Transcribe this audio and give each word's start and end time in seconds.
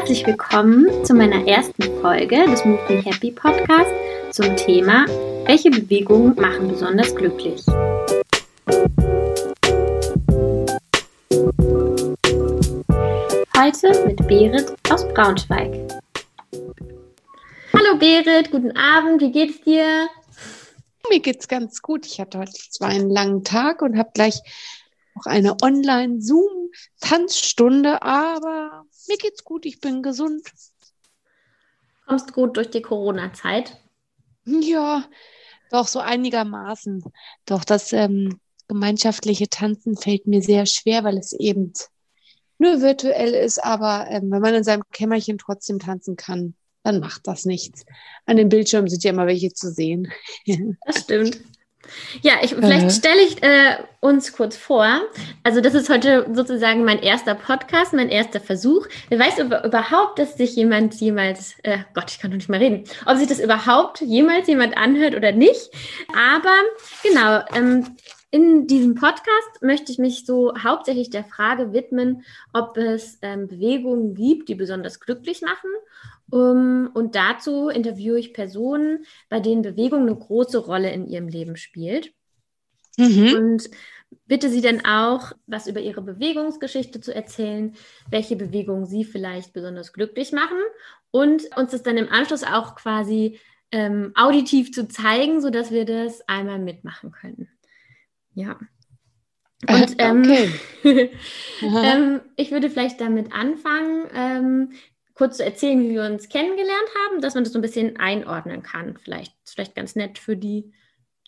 Herzlich 0.00 0.26
willkommen 0.26 1.04
zu 1.04 1.12
meiner 1.12 1.46
ersten 1.46 1.82
Folge 2.00 2.46
des 2.46 2.64
Move 2.64 2.80
Me 2.88 3.02
Happy 3.02 3.32
Podcast 3.32 3.90
zum 4.30 4.56
Thema 4.56 5.04
Welche 5.44 5.70
Bewegungen 5.70 6.34
machen 6.36 6.68
besonders 6.68 7.14
glücklich? 7.14 7.62
Heute 13.54 14.06
mit 14.06 14.26
Berit 14.26 14.74
aus 14.88 15.06
Braunschweig. 15.08 15.70
Hallo 17.74 17.98
Berit, 17.98 18.50
guten 18.50 18.74
Abend, 18.78 19.20
wie 19.20 19.32
geht's 19.32 19.60
dir? 19.60 20.08
Mir 21.10 21.20
geht's 21.20 21.46
ganz 21.46 21.82
gut. 21.82 22.06
Ich 22.06 22.20
hatte 22.20 22.38
heute 22.38 22.52
zwar 22.52 22.88
einen 22.88 23.10
langen 23.10 23.44
Tag 23.44 23.82
und 23.82 23.98
habe 23.98 24.12
gleich 24.14 24.40
noch 25.14 25.26
eine 25.26 25.58
Online-Zoom-Tanzstunde, 25.60 28.02
aber 28.02 28.86
mir 29.08 29.16
geht's 29.18 29.44
gut, 29.44 29.66
ich 29.66 29.80
bin 29.80 30.02
gesund. 30.02 30.42
Kommst 32.06 32.32
gut 32.32 32.56
durch 32.56 32.70
die 32.70 32.82
Corona-Zeit? 32.82 33.80
Ja, 34.44 35.08
doch 35.70 35.86
so 35.86 36.00
einigermaßen. 36.00 37.04
Doch 37.46 37.64
das 37.64 37.92
ähm, 37.92 38.40
gemeinschaftliche 38.68 39.48
Tanzen 39.48 39.96
fällt 39.96 40.26
mir 40.26 40.42
sehr 40.42 40.66
schwer, 40.66 41.04
weil 41.04 41.18
es 41.18 41.32
eben 41.32 41.72
nur 42.58 42.80
virtuell 42.80 43.32
ist, 43.32 43.62
aber 43.62 44.06
ähm, 44.10 44.30
wenn 44.30 44.42
man 44.42 44.54
in 44.54 44.64
seinem 44.64 44.82
Kämmerchen 44.92 45.38
trotzdem 45.38 45.78
tanzen 45.78 46.16
kann, 46.16 46.54
dann 46.82 47.00
macht 47.00 47.26
das 47.26 47.44
nichts. 47.44 47.84
An 48.26 48.36
den 48.36 48.48
Bildschirmen 48.48 48.88
sind 48.88 49.04
ja 49.04 49.10
immer 49.10 49.26
welche 49.26 49.52
zu 49.52 49.70
sehen. 49.70 50.12
das 50.86 51.02
stimmt. 51.02 51.40
Ja, 52.22 52.34
ich, 52.42 52.54
vielleicht 52.54 52.86
äh. 52.86 52.90
stelle 52.90 53.20
ich 53.22 53.42
äh, 53.42 53.76
uns 54.00 54.32
kurz 54.32 54.56
vor. 54.56 55.00
Also 55.42 55.60
das 55.60 55.74
ist 55.74 55.88
heute 55.90 56.26
sozusagen 56.32 56.84
mein 56.84 57.00
erster 57.02 57.34
Podcast, 57.34 57.92
mein 57.92 58.08
erster 58.08 58.40
Versuch. 58.40 58.86
Wer 59.08 59.18
weiß 59.18 59.38
über, 59.38 59.64
überhaupt, 59.64 60.18
dass 60.18 60.36
sich 60.36 60.56
jemand 60.56 60.94
jemals, 60.94 61.56
äh, 61.62 61.78
Gott, 61.94 62.10
ich 62.10 62.18
kann 62.18 62.30
doch 62.30 62.36
nicht 62.36 62.48
mehr 62.48 62.60
reden, 62.60 62.84
ob 63.06 63.16
sich 63.16 63.28
das 63.28 63.40
überhaupt 63.40 64.00
jemals 64.00 64.46
jemand 64.48 64.76
anhört 64.76 65.14
oder 65.14 65.32
nicht. 65.32 65.70
Aber 66.14 66.54
genau, 67.02 67.42
ähm, 67.54 67.96
in 68.32 68.68
diesem 68.68 68.94
Podcast 68.94 69.60
möchte 69.60 69.90
ich 69.90 69.98
mich 69.98 70.24
so 70.24 70.54
hauptsächlich 70.62 71.10
der 71.10 71.24
Frage 71.24 71.72
widmen, 71.72 72.24
ob 72.52 72.76
es 72.76 73.18
ähm, 73.22 73.48
Bewegungen 73.48 74.14
gibt, 74.14 74.48
die 74.48 74.54
besonders 74.54 75.00
glücklich 75.00 75.42
machen 75.42 75.70
um, 76.30 76.90
und 76.94 77.14
dazu 77.14 77.68
interviewe 77.68 78.18
ich 78.18 78.32
Personen, 78.32 79.04
bei 79.28 79.40
denen 79.40 79.62
Bewegung 79.62 80.02
eine 80.02 80.16
große 80.16 80.58
Rolle 80.58 80.92
in 80.92 81.06
ihrem 81.06 81.28
Leben 81.28 81.56
spielt. 81.56 82.12
Mhm. 82.96 83.34
Und 83.34 83.70
bitte 84.26 84.48
sie 84.48 84.60
dann 84.60 84.84
auch, 84.84 85.32
was 85.46 85.66
über 85.66 85.80
ihre 85.80 86.02
Bewegungsgeschichte 86.02 87.00
zu 87.00 87.14
erzählen, 87.14 87.74
welche 88.10 88.36
Bewegungen 88.36 88.86
sie 88.86 89.04
vielleicht 89.04 89.52
besonders 89.52 89.92
glücklich 89.92 90.32
machen 90.32 90.58
und 91.10 91.56
uns 91.56 91.72
das 91.72 91.82
dann 91.82 91.96
im 91.96 92.08
Anschluss 92.08 92.44
auch 92.44 92.74
quasi 92.74 93.38
ähm, 93.72 94.12
auditiv 94.14 94.72
zu 94.72 94.88
zeigen, 94.88 95.40
sodass 95.40 95.70
wir 95.70 95.84
das 95.84 96.26
einmal 96.28 96.58
mitmachen 96.58 97.12
können. 97.12 97.48
Ja. 98.34 98.58
Und 99.68 99.96
ähm, 99.98 100.22
okay. 100.82 101.10
ähm, 101.62 102.20
ich 102.36 102.50
würde 102.50 102.70
vielleicht 102.70 103.00
damit 103.00 103.32
anfangen, 103.32 104.06
ähm, 104.14 104.72
kurz 105.20 105.36
zu 105.36 105.44
erzählen, 105.44 105.78
wie 105.82 105.90
wir 105.90 106.04
uns 106.04 106.30
kennengelernt 106.30 106.88
haben, 107.04 107.20
dass 107.20 107.34
man 107.34 107.44
das 107.44 107.52
so 107.52 107.58
ein 107.58 107.62
bisschen 107.62 107.98
einordnen 107.98 108.62
kann. 108.62 108.96
Vielleicht 108.96 109.34
vielleicht 109.44 109.74
ganz 109.74 109.94
nett 109.94 110.18
für 110.18 110.34
die 110.34 110.72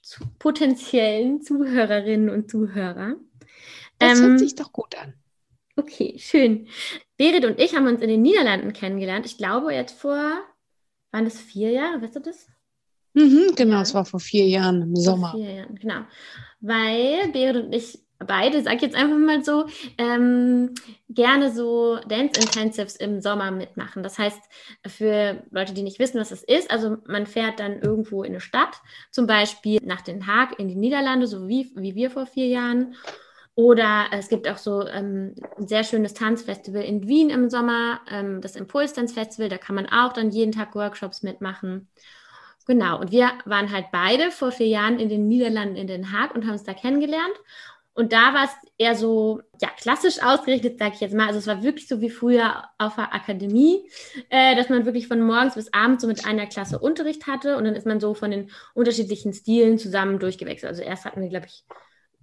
zu 0.01 0.25
potenziellen 0.39 1.43
Zuhörerinnen 1.43 2.31
und 2.31 2.51
Zuhörer. 2.51 3.17
Das 3.99 4.19
ähm, 4.19 4.29
hört 4.29 4.39
sich 4.39 4.55
doch 4.55 4.73
gut 4.73 4.97
an. 4.97 5.13
Okay, 5.77 6.15
schön. 6.19 6.69
Berit 7.19 7.45
und 7.45 7.61
ich 7.61 7.77
haben 7.77 7.87
uns 7.87 8.01
in 8.01 8.09
den 8.09 8.23
Niederlanden 8.23 8.73
kennengelernt. 8.73 9.27
Ich 9.27 9.37
glaube 9.37 9.75
jetzt 9.75 10.01
vor, 10.01 10.41
waren 11.11 11.25
das 11.27 11.39
vier 11.39 11.73
Jahre, 11.73 12.01
weißt 12.01 12.17
du 12.17 12.21
das? 12.21 12.47
Mhm, 13.13 13.53
genau, 13.57 13.83
es 13.83 13.93
war 13.93 14.07
vor 14.07 14.21
vier 14.21 14.47
Jahren 14.47 14.81
im 14.81 14.97
Sommer. 14.97 15.33
Vor 15.33 15.41
vier 15.41 15.53
Jahren, 15.53 15.75
genau. 15.75 16.01
Weil 16.61 17.29
Berit 17.31 17.67
und 17.67 17.75
ich 17.75 17.99
beide, 18.25 18.63
sag 18.63 18.77
ich 18.77 18.83
jetzt 18.83 18.97
einfach 18.97 19.19
mal 19.19 19.45
so, 19.45 19.67
ähm, 19.99 20.75
gerne 21.09 21.53
so 21.53 21.99
Dance 22.09 22.41
Intensives 22.41 22.97
im 22.97 23.21
Sommer 23.21 23.51
mitmachen. 23.51 24.03
Das 24.03 24.19
heißt, 24.19 24.41
für 24.87 25.43
Leute, 25.51 25.75
die 25.75 25.83
nicht 25.83 25.99
wissen, 25.99 26.21
was 26.21 26.31
das 26.31 26.43
ist, 26.43 26.71
also 26.71 26.99
man 27.07 27.27
fährt 27.27 27.61
dann 27.61 27.81
irgendwo 27.81 28.23
in 28.23 28.33
eine 28.33 28.41
Stadt, 28.41 28.81
zum 29.11 29.27
Beispiel 29.27 29.79
nach 29.85 30.01
Den 30.01 30.27
Haag 30.27 30.59
in 30.59 30.69
die 30.69 30.77
Niederlande, 30.77 31.27
so 31.27 31.49
wie, 31.49 31.71
wie 31.77 31.95
wir 31.95 32.11
vor 32.11 32.27
vier 32.27 32.47
Jahren. 32.47 32.95
Oder 33.55 34.07
es 34.13 34.29
gibt 34.29 34.49
auch 34.49 34.57
so 34.57 34.87
ähm, 34.87 35.35
ein 35.59 35.69
sehr 35.69 35.85
schönes 35.85 36.15
Tanzfestival 36.15 36.83
in 36.83 37.07
Wien 37.07 37.29
im 37.29 37.51
Sommer, 37.51 38.01
ähm, 38.11 38.41
das 38.41 38.57
Impulstanzfestival, 38.57 39.51
da 39.51 39.59
kann 39.59 39.75
man 39.75 39.87
auch 39.87 40.15
dann 40.15 40.31
jeden 40.31 40.53
Tag 40.53 40.75
Workshops 40.75 41.23
mitmachen. 41.23 41.89
Genau, 42.67 43.01
und 43.01 43.11
wir 43.11 43.33
waren 43.45 43.73
halt 43.73 43.87
beide 43.93 44.31
vor 44.31 44.53
vier 44.53 44.69
Jahren 44.69 44.99
in 44.99 45.09
den 45.09 45.27
Niederlanden 45.27 45.77
in 45.77 45.87
Den 45.87 46.13
Haag 46.13 46.35
und 46.35 46.45
haben 46.45 46.53
uns 46.53 46.63
da 46.63 46.75
kennengelernt. 46.75 47.35
Und 47.95 48.13
da 48.13 48.33
war 48.33 48.45
es 48.45 48.51
eher 48.79 48.95
so, 48.95 49.43
ja, 49.61 49.69
klassisch 49.77 50.23
ausgerichtet, 50.23 50.79
sage 50.79 50.95
ich 50.95 51.01
jetzt 51.01 51.15
mal. 51.15 51.27
Also 51.27 51.39
es 51.39 51.47
war 51.47 51.63
wirklich 51.63 51.89
so 51.89 52.01
wie 52.01 52.09
früher 52.09 52.65
auf 52.79 52.95
der 52.97 53.15
Akademie, 53.15 53.87
äh, 54.31 54.57
dass 54.57 54.71
man 54.71 54.87
wirklich 54.87 55.09
von 55.09 55.21
morgens 55.21 55.57
bis 55.57 55.73
abends 55.75 56.03
so 56.03 56.09
mit 56.09 56.25
einer 56.25 56.47
Klasse 56.47 56.79
Unterricht 56.79 57.27
hatte 57.27 57.57
und 57.59 57.65
dann 57.65 57.75
ist 57.75 57.87
man 57.87 58.01
so 58.01 58.15
von 58.15 58.31
den 58.31 58.51
unterschiedlichen 58.75 59.35
Stilen 59.35 59.79
zusammen 59.79 60.19
durchgewechselt. 60.19 60.71
Also 60.71 60.83
erst 60.83 61.05
hatten 61.05 61.21
wir, 61.21 61.29
glaube 61.29 61.47
ich, 61.47 61.65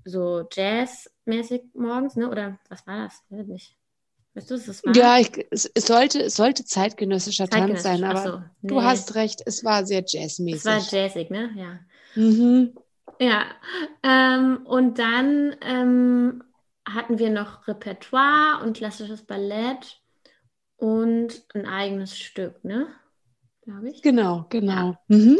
so 0.05 0.47
Jazz-mäßig 0.51 1.61
morgens, 1.73 2.15
ne? 2.15 2.29
Oder 2.29 2.59
was 2.69 2.87
war 2.87 3.05
das? 3.05 3.21
Ich 3.29 3.37
weiß 3.37 3.47
nicht. 3.47 3.75
Weißt 4.33 4.49
du, 4.49 4.55
was 4.55 4.65
das 4.65 4.85
war? 4.85 4.95
Ja, 4.95 5.19
ich, 5.19 5.31
es, 5.51 5.69
sollte, 5.75 6.21
es 6.21 6.35
sollte 6.35 6.65
zeitgenössischer 6.65 7.47
Tanz 7.47 7.83
sein, 7.83 8.03
aber 8.03 8.23
so, 8.23 8.37
nee. 8.61 8.69
du 8.69 8.81
hast 8.81 9.15
recht, 9.15 9.41
es 9.45 9.63
war 9.63 9.85
sehr 9.85 10.03
jazzmäßig. 10.05 10.65
Es 10.65 10.65
war 10.65 11.01
jazzig, 11.01 11.29
ne? 11.29 11.51
Ja. 11.55 11.79
Mhm. 12.15 12.73
Ja, 13.19 13.45
ähm, 14.03 14.65
und 14.65 14.99
dann 14.99 15.55
ähm, 15.61 16.43
hatten 16.87 17.19
wir 17.19 17.29
noch 17.29 17.67
Repertoire 17.67 18.63
und 18.63 18.77
klassisches 18.77 19.23
Ballett 19.23 20.01
und 20.77 21.43
ein 21.53 21.65
eigenes 21.65 22.17
Stück, 22.17 22.63
ne? 22.63 22.87
Glaube 23.63 23.89
ich. 23.89 24.01
Genau, 24.01 24.45
genau. 24.49 24.71
Ja. 24.71 24.99
Mhm. 25.07 25.39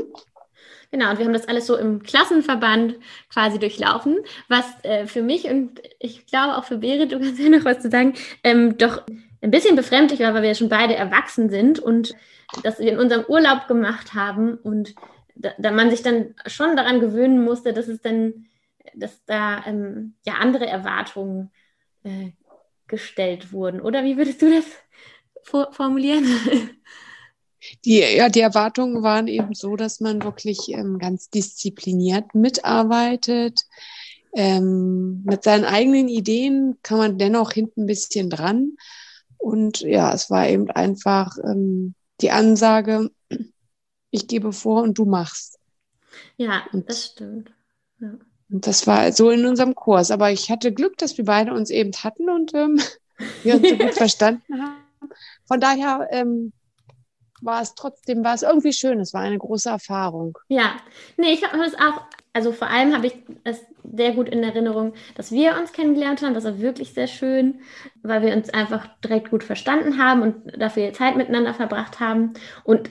Genau, 0.92 1.12
und 1.12 1.20
wir 1.20 1.26
haben 1.26 1.34
das 1.34 1.48
alles 1.48 1.68
so 1.68 1.78
im 1.78 2.02
Klassenverband 2.02 2.98
quasi 3.32 3.60
durchlaufen, 3.60 4.18
was 4.48 4.66
äh, 4.84 5.06
für 5.06 5.22
mich 5.22 5.46
und 5.46 5.82
ich 6.00 6.26
glaube 6.26 6.58
auch 6.58 6.64
für 6.64 6.78
Berit, 6.78 7.12
du 7.12 7.20
kannst 7.20 7.40
ja 7.40 7.50
noch 7.50 7.64
was 7.64 7.80
zu 7.80 7.90
sagen, 7.90 8.16
ähm, 8.44 8.78
doch 8.78 9.04
ein 9.42 9.52
bisschen 9.52 9.76
befremdlich 9.76 10.20
war, 10.20 10.34
weil 10.34 10.42
wir 10.42 10.50
ja 10.50 10.56
schon 10.56 10.70
beide 10.70 10.96
erwachsen 10.96 11.50
sind 11.50 11.80
und 11.80 12.16
das 12.64 12.80
wir 12.80 12.92
in 12.92 13.00
unserem 13.00 13.26
Urlaub 13.26 13.68
gemacht 13.68 14.16
haben 14.16 14.56
und 14.56 14.96
da, 15.40 15.54
da, 15.58 15.72
man 15.72 15.90
sich 15.90 16.02
dann 16.02 16.36
schon 16.46 16.76
daran 16.76 17.00
gewöhnen 17.00 17.44
musste, 17.44 17.74
dass 17.74 17.88
es 17.88 18.02
dann, 18.02 18.46
dass 18.94 19.24
da 19.26 19.66
ähm, 19.66 20.16
ja 20.26 20.36
andere 20.36 20.68
Erwartungen 20.68 21.52
äh, 22.04 22.32
gestellt 22.88 23.52
wurden. 23.54 23.82
Oder 23.82 24.04
wie 24.04 24.18
würdest 24.18 24.42
du 24.42 24.52
das 24.52 24.66
for 25.44 25.72
formulieren? 25.72 26.26
Die, 27.84 28.00
ja, 28.00 28.30
die 28.30 28.40
Erwartungen 28.40 29.04
waren 29.04 29.28
eben 29.28 29.54
so, 29.54 29.76
dass 29.76 30.00
man 30.00 30.24
wirklich 30.24 30.70
ähm, 30.70 30.98
ganz 30.98 31.30
diszipliniert 31.30 32.34
mitarbeitet. 32.34 33.66
Ähm, 34.34 35.24
mit 35.26 35.44
seinen 35.44 35.66
eigenen 35.66 36.08
Ideen 36.08 36.78
kann 36.84 37.00
man 37.00 37.18
dennoch 37.18 37.52
hinten 37.52 37.84
ein 37.84 37.88
bisschen 37.88 38.30
dran. 38.30 38.78
Und 39.38 39.82
ja, 39.82 40.14
es 40.14 40.30
war 40.30 40.48
eben 40.48 40.72
einfach 40.72 41.38
ähm, 41.44 41.96
die 42.22 42.32
Ansage, 42.32 43.10
ich 44.12 44.28
gebe 44.28 44.54
vor 44.54 44.84
und 44.84 44.98
du 44.98 45.06
machst. 45.06 45.60
Ja, 46.38 46.64
und, 46.74 46.90
das 46.90 47.06
stimmt. 47.06 47.52
Ja. 48.00 48.14
Und 48.50 48.66
das 48.66 48.88
war 48.88 49.12
so 49.12 49.30
in 49.30 49.46
unserem 49.46 49.76
Kurs. 49.76 50.12
Aber 50.12 50.32
ich 50.32 50.50
hatte 50.50 50.74
Glück, 50.74 50.98
dass 50.98 51.18
wir 51.18 51.26
beide 51.26 51.54
uns 51.54 51.70
eben 51.70 51.92
hatten 51.94 52.30
und 52.30 52.54
ähm, 52.54 52.82
wir 53.44 53.56
uns 53.56 53.70
so 53.70 53.78
gut 53.78 53.94
verstanden 53.96 54.62
haben. 54.62 55.12
Von 55.46 55.60
daher 55.60 56.08
ähm, 56.12 56.54
war 57.42 57.62
es 57.62 57.76
trotzdem, 57.76 58.24
war 58.24 58.34
es 58.34 58.42
irgendwie 58.42 58.74
schön. 58.74 59.00
Es 59.00 59.14
war 59.14 59.22
eine 59.22 59.38
große 59.38 59.70
Erfahrung. 59.70 60.38
Ja, 60.48 60.78
nee, 61.18 61.34
ich 61.34 61.44
habe 61.44 61.64
es 61.64 61.76
auch, 61.76 62.02
also 62.34 62.52
vor 62.52 62.70
allem 62.70 62.94
habe 62.94 63.08
ich 63.08 63.16
es 63.44 63.62
sehr 63.92 64.14
gut 64.14 64.30
in 64.30 64.44
Erinnerung, 64.44 64.94
dass 65.16 65.32
wir 65.32 65.58
uns 65.58 65.72
kennengelernt 65.72 66.22
haben. 66.22 66.34
Das 66.34 66.44
war 66.44 66.60
wirklich 66.60 66.94
sehr 66.94 67.08
schön, 67.08 67.62
weil 68.02 68.22
wir 68.22 68.36
uns 68.36 68.50
einfach 68.50 68.88
direkt 69.04 69.32
gut 69.32 69.44
verstanden 69.44 69.98
haben 69.98 70.22
und 70.22 70.62
dafür 70.62 70.94
Zeit 70.94 71.16
miteinander 71.16 71.54
verbracht 71.54 72.00
haben. 72.00 72.34
Und 72.64 72.90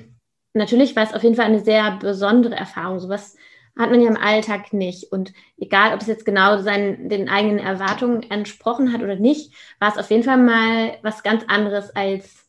natürlich 0.55 0.97
war 0.97 1.05
es 1.05 1.15
auf 1.15 1.23
jeden 1.23 1.35
Fall 1.35 1.47
eine 1.47 1.61
sehr 1.61 1.99
besondere 1.99 2.55
Erfahrung. 2.55 3.01
Sowas 3.01 3.37
hat 3.77 3.91
man 3.91 4.01
ja 4.01 4.09
im 4.09 4.17
Alltag 4.17 4.73
nicht. 4.73 5.13
Und 5.13 5.33
egal, 5.57 5.95
ob 5.95 6.01
es 6.01 6.09
jetzt 6.09 6.25
genau 6.25 6.61
seinen, 6.61 7.09
den 7.09 7.29
eigenen 7.29 7.61
Erwartungen 7.61 8.29
entsprochen 8.29 8.93
hat 8.93 9.03
oder 9.03 9.17
nicht, 9.17 9.53
war 9.79 9.91
es 9.91 9.99
auf 9.99 10.11
jeden 10.11 10.25
Fall 10.25 10.39
mal 10.39 10.99
was 11.03 11.23
ganz 11.23 11.45
anderes 11.47 11.95
als 11.95 12.45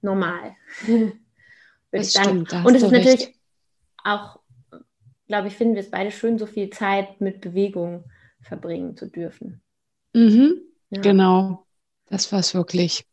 normal. 0.00 0.54
Würde 0.86 1.12
ich 1.92 2.12
sagen. 2.12 2.46
Stimmt, 2.46 2.66
Und 2.66 2.74
es 2.74 2.82
ist 2.82 2.92
natürlich 2.92 3.20
recht. 3.20 3.34
auch, 4.04 4.38
glaube 5.26 5.48
ich, 5.48 5.56
finden 5.56 5.74
wir 5.74 5.82
es 5.82 5.90
beide 5.90 6.12
schön, 6.12 6.38
so 6.38 6.46
viel 6.46 6.70
Zeit 6.70 7.20
mit 7.20 7.40
Bewegung 7.40 8.04
verbringen 8.40 8.96
zu 8.96 9.06
dürfen. 9.06 9.60
Mhm, 10.14 10.60
ja. 10.90 11.00
Genau, 11.00 11.66
das 12.06 12.30
war 12.30 12.38
es 12.38 12.54
wirklich. 12.54 13.04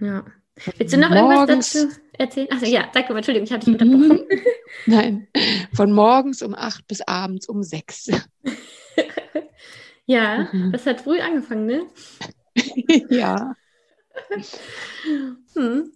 Ja. 0.00 0.24
Willst 0.76 0.92
du 0.92 0.98
noch 0.98 1.10
morgens, 1.10 1.74
irgendwas 1.74 1.96
dazu 1.96 2.07
erzählen? 2.18 2.48
Achso, 2.50 2.66
ja, 2.66 2.88
sag 2.92 3.08
mal, 3.08 3.16
Entschuldigung, 3.16 3.46
ich 3.46 3.52
hatte 3.52 3.70
dich 3.70 3.80
unterbrochen. 3.80 4.26
Nein, 4.86 5.28
von 5.72 5.92
morgens 5.92 6.42
um 6.42 6.54
acht 6.54 6.86
bis 6.86 7.00
abends 7.02 7.48
um 7.48 7.62
sechs. 7.62 8.10
ja, 10.06 10.48
mhm. 10.52 10.72
das 10.72 10.86
hat 10.86 11.00
früh 11.00 11.20
angefangen, 11.20 11.66
ne? 11.66 11.86
ja. 13.10 13.54
Hm. 15.54 15.92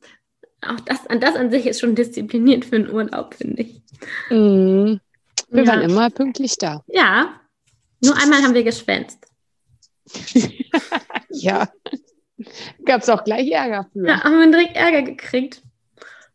Auch 0.61 0.81
das, 0.81 1.01
das 1.21 1.35
an 1.35 1.51
sich 1.51 1.67
ist 1.67 1.81
schon 1.81 1.95
diszipliniert 1.95 2.65
für 2.65 2.77
einen 2.77 2.91
Urlaub, 2.91 3.35
finde 3.35 3.63
ich. 3.63 3.83
Mhm. 4.31 5.01
Wir 5.49 5.65
ja. 5.65 5.71
waren 5.71 5.83
immer 5.83 6.09
pünktlich 6.11 6.57
da. 6.57 6.83
Ja. 6.87 7.41
Nur 8.03 8.17
einmal 8.17 8.43
haben 8.43 8.55
wir 8.55 8.65
geschwänzt. 8.65 9.27
ja. 11.31 11.69
Gab 12.85 13.03
es 13.03 13.09
auch 13.09 13.25
gleich 13.25 13.51
Ärger 13.51 13.89
für. 13.93 14.07
Ja, 14.07 14.23
haben 14.25 14.39
wir 14.39 14.51
direkt 14.51 14.77
Ärger 14.77 15.03
gekriegt. 15.03 15.63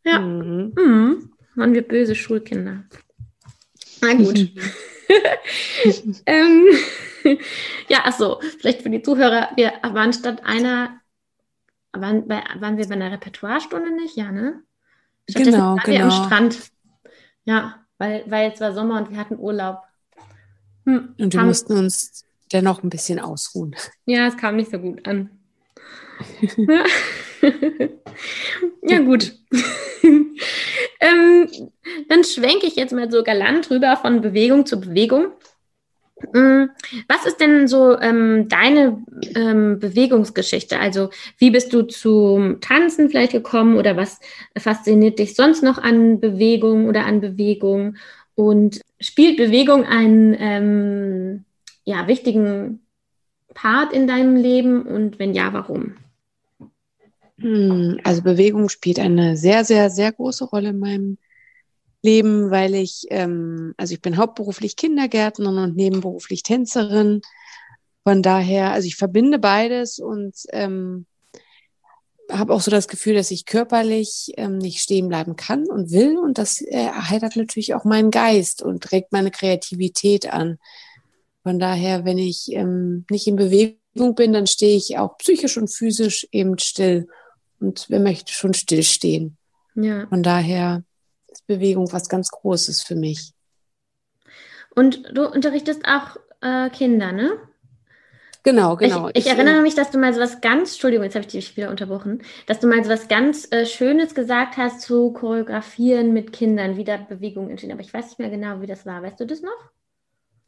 Ja. 0.07 0.19
Mhm. 0.19 0.74
Mhm. 0.75 1.33
Waren 1.56 1.74
wir 1.74 1.81
böse 1.81 2.15
Schulkinder. 2.15 2.83
Na 4.01 4.13
gut. 4.13 4.38
ähm, 6.25 6.68
ja, 7.89 8.06
achso, 8.06 8.39
vielleicht 8.59 8.83
für 8.83 8.89
die 8.89 9.01
Zuhörer, 9.01 9.50
wir 9.56 9.74
waren 9.81 10.13
statt 10.13 10.42
einer, 10.45 11.01
waren, 11.92 12.27
bei, 12.27 12.44
waren 12.59 12.77
wir 12.77 12.88
bei 12.88 12.95
einer 12.95 13.12
Repertoirestunde 13.12 13.92
nicht? 13.95 14.15
Ja, 14.15 14.31
ne? 14.31 14.62
Stattdessen 15.30 15.54
genau, 15.54 15.75
waren 15.75 15.80
genau. 15.83 15.98
wir 15.98 16.04
am 16.04 16.10
genau. 16.10 16.25
Strand. 16.25 16.71
Ja, 17.44 17.86
weil, 17.98 18.24
weil 18.27 18.51
es 18.51 18.62
war 18.62 18.74
Sommer 18.74 18.98
und 19.00 19.12
wir 19.12 19.18
hatten 19.18 19.38
Urlaub. 19.38 19.81
Hm, 20.86 21.15
und 21.18 21.33
wir 21.33 21.44
mussten 21.44 21.77
uns 21.77 22.24
dennoch 22.51 22.83
ein 22.83 22.89
bisschen 22.89 23.19
ausruhen. 23.19 23.75
Ja, 24.06 24.27
es 24.27 24.38
kam 24.38 24.56
nicht 24.56 24.71
so 24.71 24.80
gut 24.80 25.06
an. 25.07 25.31
ja. 28.84 29.00
gut. 29.00 29.34
ähm, 30.04 31.50
dann 32.10 32.24
schwenke 32.24 32.68
ich 32.68 32.76
jetzt 32.76 32.94
mal 32.94 33.12
so 33.12 33.24
galant 33.24 33.70
rüber 33.70 33.98
von 33.98 34.22
Bewegung 34.22 34.66
zu 34.66 34.80
Bewegung. 34.80 35.32
Mm, 36.34 36.66
was 37.08 37.26
ist 37.28 37.40
denn 37.40 37.68
so 37.68 38.00
ähm, 38.00 38.48
deine 38.50 39.04
ähm, 39.36 39.80
Bewegungsgeschichte? 39.80 40.80
Also 40.80 41.10
wie 41.38 41.52
bist 41.52 41.74
du 41.74 41.84
zum 41.84 42.60
Tanzen 42.62 43.10
vielleicht 43.10 43.34
gekommen 43.34 43.78
oder 43.78 43.98
was 43.98 44.20
fasziniert 44.58 45.20
dich 45.20 45.36
sonst 45.36 45.62
noch 45.62 45.78
an 45.78 46.20
Bewegung 46.20 46.88
oder 46.88 47.06
an 47.06 47.22
Bewegung? 47.22 47.98
Und 48.36 48.82
spielt 49.00 49.38
Bewegung 49.38 49.86
einen 49.86 50.36
ähm, 50.40 51.46
ja, 51.84 52.08
wichtigen 52.08 52.82
Part 53.54 53.94
in 53.94 54.08
deinem 54.08 54.36
Leben 54.36 54.84
und 54.84 55.20
wenn 55.20 55.34
ja, 55.34 55.54
warum? 55.54 55.96
Hm, 57.39 58.00
also 58.04 58.22
Bewegung 58.22 58.69
spielt 58.69 59.00
eine 59.00 59.38
sehr, 59.38 59.63
sehr, 59.63 59.89
sehr 59.89 60.12
große 60.12 60.45
Rolle 60.45 60.69
in 60.69 60.80
meinem 60.80 61.18
Leben, 62.01 62.51
weil 62.51 62.75
ich, 62.75 63.06
ähm, 63.10 63.74
also 63.78 63.94
ich 63.94 64.01
bin 64.01 64.18
hauptberuflich 64.18 64.75
Kindergärtnerin 64.75 65.57
und 65.57 65.75
nebenberuflich 65.75 66.44
Tänzerin. 66.44 67.22
Von 68.04 68.22
daher, 68.24 68.72
also 68.72 68.88
ich 68.88 68.95
verbinde 68.95 69.39
beides 69.39 70.00
und 70.00 70.36
ähm, 70.51 71.06
habe 72.31 72.54
auch 72.54 72.62
so 72.62 72.72
das 72.72 72.88
Gefühl, 72.88 73.16
dass 73.16 73.31
ich 73.31 73.45
körperlich 73.45 74.34
ähm, 74.38 74.57
nicht 74.57 74.80
stehen 74.80 75.07
bleiben 75.07 75.36
kann 75.36 75.68
und 75.68 75.92
will. 75.92 76.18
Und 76.18 76.38
das 76.38 76.62
äh, 76.62 76.75
erheitert 76.75 77.36
natürlich 77.36 77.74
auch 77.74 77.86
meinen 77.86 78.12
Geist 78.12 78.62
und 78.62 78.92
regt 78.92 79.12
meine 79.12 79.31
Kreativität 79.31 80.31
an. 80.31 80.57
Von 81.44 81.60
daher, 81.60 82.04
wenn 82.04 82.18
ich 82.18 82.51
ähm, 82.51 83.06
nicht 83.10 83.28
in 83.28 83.38
Bewegung 83.38 84.16
bin, 84.16 84.34
dann 84.34 84.48
stehe 84.48 84.75
ich 84.75 84.98
auch 84.98 85.18
psychisch 85.18 85.57
und 85.57 85.69
physisch 85.69 86.28
eben 86.31 86.57
still. 86.60 87.07
Und 87.59 87.86
wer 87.89 88.00
möchte 88.00 88.33
schon 88.33 88.54
stillstehen? 88.54 89.38
Ja. 89.75 90.07
Von 90.07 90.24
daher 90.24 90.83
ist 91.27 91.45
Bewegung 91.48 91.92
was 91.92 92.09
ganz 92.09 92.30
Großes 92.30 92.81
für 92.81 92.95
mich. 92.95 93.31
Und 94.75 95.04
du 95.12 95.27
unterrichtest 95.27 95.86
auch 95.86 96.18
äh, 96.42 96.69
Kinder, 96.69 97.12
ne? 97.12 97.33
Genau, 98.44 98.77
genau. 98.77 99.09
Ich, 99.09 99.18
ich, 99.18 99.25
ich 99.25 99.31
erinnere 99.31 99.62
mich, 99.62 99.75
dass 99.75 99.92
du 99.92 99.98
mal 99.98 100.13
so 100.13 100.21
was 100.21 100.39
ganz, 100.39 100.71
Entschuldigung, 100.71 101.04
jetzt 101.04 101.15
habe 101.15 101.25
ich 101.25 101.31
dich 101.31 101.57
wieder 101.57 101.69
unterbrochen, 101.69 102.21
dass 102.45 102.59
du 102.59 102.68
mal 102.68 102.81
so 102.83 102.89
was 102.89 103.07
ganz 103.07 103.51
äh, 103.51 103.65
Schönes 103.65 104.15
gesagt 104.15 104.56
hast 104.56 104.81
zu 104.81 105.12
choreografieren 105.12 106.13
mit 106.13 106.31
Kindern, 106.31 106.77
wie 106.77 106.86
da 106.86 106.95
Bewegungen 106.95 107.50
entstehen. 107.50 107.74
Aber 107.74 107.81
ich 107.81 107.94
weiß 107.94 108.06
nicht 108.06 108.19
mehr 108.19 108.30
genau, 108.30 108.62
wie 108.62 108.68
das 108.68 108.86
war. 108.86 109.03
Weißt 109.03 109.19
du 109.19 109.25
das 109.25 109.42
noch? 109.42 109.51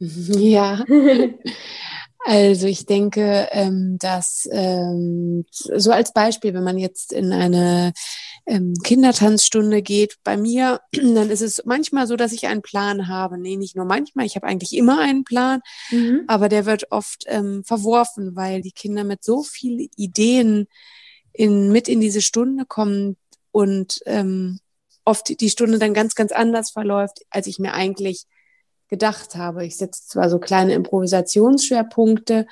Ja. 0.00 0.82
Also 2.24 2.66
ich 2.66 2.84
denke, 2.84 3.48
ähm, 3.50 3.96
dass 3.98 4.46
ähm, 4.52 5.46
so 5.50 5.90
als 5.90 6.12
Beispiel, 6.12 6.52
wenn 6.52 6.64
man 6.64 6.76
jetzt 6.76 7.12
in 7.12 7.32
eine 7.32 7.92
ähm, 8.46 8.74
Kindertanzstunde 8.84 9.80
geht, 9.80 10.18
bei 10.22 10.36
mir, 10.36 10.80
dann 10.92 11.30
ist 11.30 11.40
es 11.40 11.62
manchmal 11.64 12.06
so, 12.06 12.16
dass 12.16 12.32
ich 12.32 12.46
einen 12.46 12.62
Plan 12.62 13.08
habe. 13.08 13.38
Nee, 13.38 13.56
nicht 13.56 13.74
nur 13.74 13.86
manchmal, 13.86 14.26
ich 14.26 14.36
habe 14.36 14.46
eigentlich 14.46 14.74
immer 14.76 15.00
einen 15.00 15.24
Plan, 15.24 15.60
mhm. 15.90 16.24
aber 16.26 16.48
der 16.50 16.66
wird 16.66 16.90
oft 16.90 17.24
ähm, 17.26 17.64
verworfen, 17.64 18.36
weil 18.36 18.60
die 18.60 18.72
Kinder 18.72 19.04
mit 19.04 19.24
so 19.24 19.42
vielen 19.42 19.88
Ideen 19.96 20.66
in, 21.32 21.72
mit 21.72 21.88
in 21.88 22.00
diese 22.00 22.20
Stunde 22.20 22.66
kommen 22.66 23.16
und 23.50 24.00
ähm, 24.04 24.60
oft 25.04 25.40
die 25.40 25.50
Stunde 25.50 25.78
dann 25.78 25.94
ganz, 25.94 26.14
ganz 26.14 26.32
anders 26.32 26.70
verläuft, 26.70 27.20
als 27.30 27.46
ich 27.46 27.58
mir 27.58 27.72
eigentlich 27.72 28.26
gedacht 28.90 29.36
habe. 29.36 29.64
Ich 29.64 29.76
setze 29.76 30.06
zwar 30.06 30.28
so 30.28 30.38
kleine 30.38 30.74
Improvisationsschwerpunkte, 30.74 32.46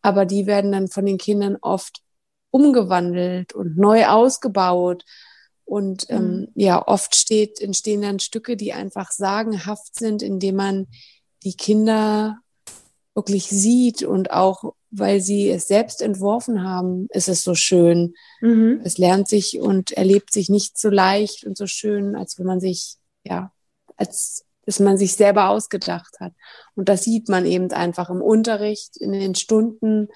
aber 0.00 0.24
die 0.24 0.46
werden 0.46 0.72
dann 0.72 0.88
von 0.88 1.04
den 1.04 1.18
Kindern 1.18 1.58
oft 1.60 2.02
umgewandelt 2.50 3.52
und 3.52 3.76
neu 3.76 4.06
ausgebaut. 4.06 5.04
Und 5.64 6.06
ähm, 6.10 6.40
mhm. 6.40 6.48
ja, 6.54 6.86
oft 6.86 7.14
steht, 7.16 7.60
entstehen 7.60 8.02
dann 8.02 8.18
Stücke, 8.18 8.56
die 8.56 8.72
einfach 8.72 9.10
sagenhaft 9.10 9.94
sind, 9.94 10.22
indem 10.22 10.56
man 10.56 10.86
die 11.44 11.54
Kinder 11.54 12.38
wirklich 13.14 13.48
sieht 13.48 14.02
und 14.02 14.32
auch, 14.32 14.74
weil 14.90 15.20
sie 15.20 15.50
es 15.50 15.68
selbst 15.68 16.02
entworfen 16.02 16.62
haben, 16.62 17.06
ist 17.10 17.28
es 17.28 17.42
so 17.42 17.54
schön. 17.54 18.14
Mhm. 18.40 18.80
Es 18.84 18.98
lernt 18.98 19.28
sich 19.28 19.60
und 19.60 19.92
erlebt 19.92 20.32
sich 20.32 20.48
nicht 20.48 20.78
so 20.78 20.88
leicht 20.88 21.44
und 21.44 21.56
so 21.56 21.66
schön, 21.66 22.16
als 22.16 22.38
wenn 22.38 22.46
man 22.46 22.60
sich, 22.60 22.96
ja, 23.24 23.52
als 23.96 24.44
das 24.64 24.80
man 24.80 24.96
sich 24.96 25.14
selber 25.14 25.48
ausgedacht 25.48 26.20
hat. 26.20 26.32
Und 26.74 26.88
das 26.88 27.02
sieht 27.04 27.28
man 27.28 27.46
eben 27.46 27.70
einfach 27.72 28.10
im 28.10 28.22
Unterricht, 28.22 28.96
in 28.96 29.12
den 29.12 29.34
Stunden, 29.34 30.08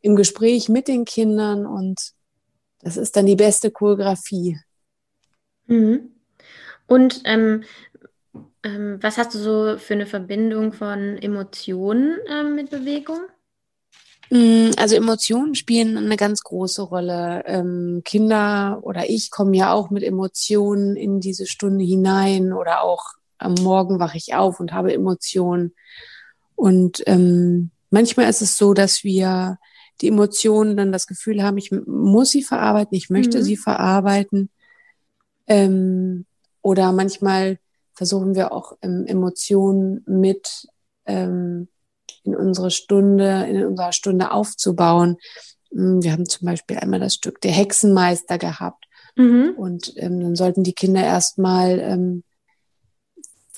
im 0.00 0.16
Gespräch 0.16 0.68
mit 0.68 0.88
den 0.88 1.04
Kindern 1.04 1.66
und 1.66 2.12
das 2.80 2.96
ist 2.96 3.16
dann 3.16 3.26
die 3.26 3.36
beste 3.36 3.70
Choreografie. 3.70 4.58
Mhm. 5.66 6.12
Und 6.86 7.22
ähm, 7.24 7.64
ähm, 8.62 8.98
was 9.00 9.18
hast 9.18 9.34
du 9.34 9.38
so 9.38 9.78
für 9.78 9.94
eine 9.94 10.06
Verbindung 10.06 10.72
von 10.72 11.18
Emotionen 11.18 12.18
ähm, 12.28 12.54
mit 12.54 12.70
Bewegung? 12.70 13.20
Mm, 14.30 14.70
also 14.76 14.94
Emotionen 14.94 15.54
spielen 15.54 15.96
eine 15.96 16.16
ganz 16.16 16.42
große 16.42 16.82
Rolle. 16.82 17.42
Ähm, 17.46 18.02
Kinder 18.04 18.80
oder 18.82 19.08
ich 19.08 19.30
kommen 19.30 19.54
ja 19.54 19.72
auch 19.72 19.90
mit 19.90 20.02
Emotionen 20.02 20.96
in 20.96 21.20
diese 21.20 21.46
Stunde 21.46 21.84
hinein 21.84 22.52
oder 22.52 22.82
auch 22.82 23.17
am 23.38 23.54
Morgen 23.54 23.98
wache 23.98 24.16
ich 24.16 24.34
auf 24.34 24.60
und 24.60 24.72
habe 24.72 24.92
Emotionen. 24.92 25.74
Und 26.56 27.02
ähm, 27.06 27.70
manchmal 27.90 28.28
ist 28.28 28.42
es 28.42 28.56
so, 28.56 28.74
dass 28.74 29.04
wir 29.04 29.58
die 30.00 30.08
Emotionen 30.08 30.76
dann 30.76 30.92
das 30.92 31.06
Gefühl 31.06 31.42
haben, 31.42 31.58
ich 31.58 31.72
muss 31.72 32.30
sie 32.30 32.42
verarbeiten, 32.42 32.96
ich 32.96 33.10
möchte 33.10 33.38
mhm. 33.38 33.42
sie 33.42 33.56
verarbeiten. 33.56 34.50
Ähm, 35.46 36.26
oder 36.62 36.92
manchmal 36.92 37.58
versuchen 37.94 38.34
wir 38.34 38.52
auch 38.52 38.76
ähm, 38.82 39.06
Emotionen 39.06 40.04
mit 40.06 40.68
ähm, 41.06 41.68
in 42.22 42.36
unsere 42.36 42.70
Stunde, 42.70 43.46
in 43.48 43.64
unserer 43.64 43.92
Stunde 43.92 44.30
aufzubauen. 44.30 45.16
Mm, 45.72 46.02
wir 46.02 46.12
haben 46.12 46.26
zum 46.26 46.46
Beispiel 46.46 46.78
einmal 46.78 47.00
das 47.00 47.14
Stück 47.14 47.40
Der 47.40 47.52
Hexenmeister 47.52 48.38
gehabt. 48.38 48.84
Mhm. 49.16 49.54
Und 49.56 49.94
ähm, 49.96 50.20
dann 50.20 50.36
sollten 50.36 50.62
die 50.62 50.74
Kinder 50.74 51.02
erstmal 51.02 51.80
ähm, 51.80 52.22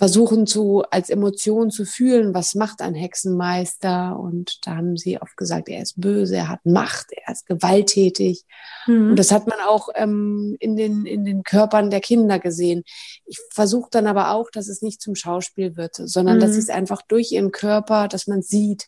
versuchen 0.00 0.46
zu, 0.46 0.82
als 0.90 1.10
Emotion 1.10 1.70
zu 1.70 1.84
fühlen, 1.84 2.32
was 2.32 2.54
macht 2.54 2.80
ein 2.80 2.94
Hexenmeister? 2.94 4.18
Und 4.18 4.66
da 4.66 4.76
haben 4.76 4.96
sie 4.96 5.20
oft 5.20 5.36
gesagt, 5.36 5.68
er 5.68 5.82
ist 5.82 6.00
böse, 6.00 6.36
er 6.36 6.48
hat 6.48 6.64
Macht, 6.64 7.08
er 7.12 7.30
ist 7.30 7.44
gewalttätig. 7.44 8.46
Mhm. 8.86 9.10
Und 9.10 9.16
das 9.16 9.30
hat 9.30 9.46
man 9.46 9.58
auch 9.60 9.90
ähm, 9.94 10.56
in, 10.58 10.74
den, 10.74 11.04
in 11.04 11.26
den 11.26 11.42
Körpern 11.42 11.90
der 11.90 12.00
Kinder 12.00 12.38
gesehen. 12.38 12.82
Ich 13.26 13.38
versuche 13.50 13.90
dann 13.90 14.06
aber 14.06 14.30
auch, 14.30 14.50
dass 14.50 14.68
es 14.68 14.80
nicht 14.80 15.02
zum 15.02 15.14
Schauspiel 15.14 15.76
wird, 15.76 15.96
sondern 15.96 16.36
mhm. 16.36 16.40
dass 16.40 16.56
es 16.56 16.70
einfach 16.70 17.02
durch 17.02 17.32
ihren 17.32 17.52
Körper, 17.52 18.08
dass 18.08 18.26
man 18.26 18.40
sieht. 18.40 18.86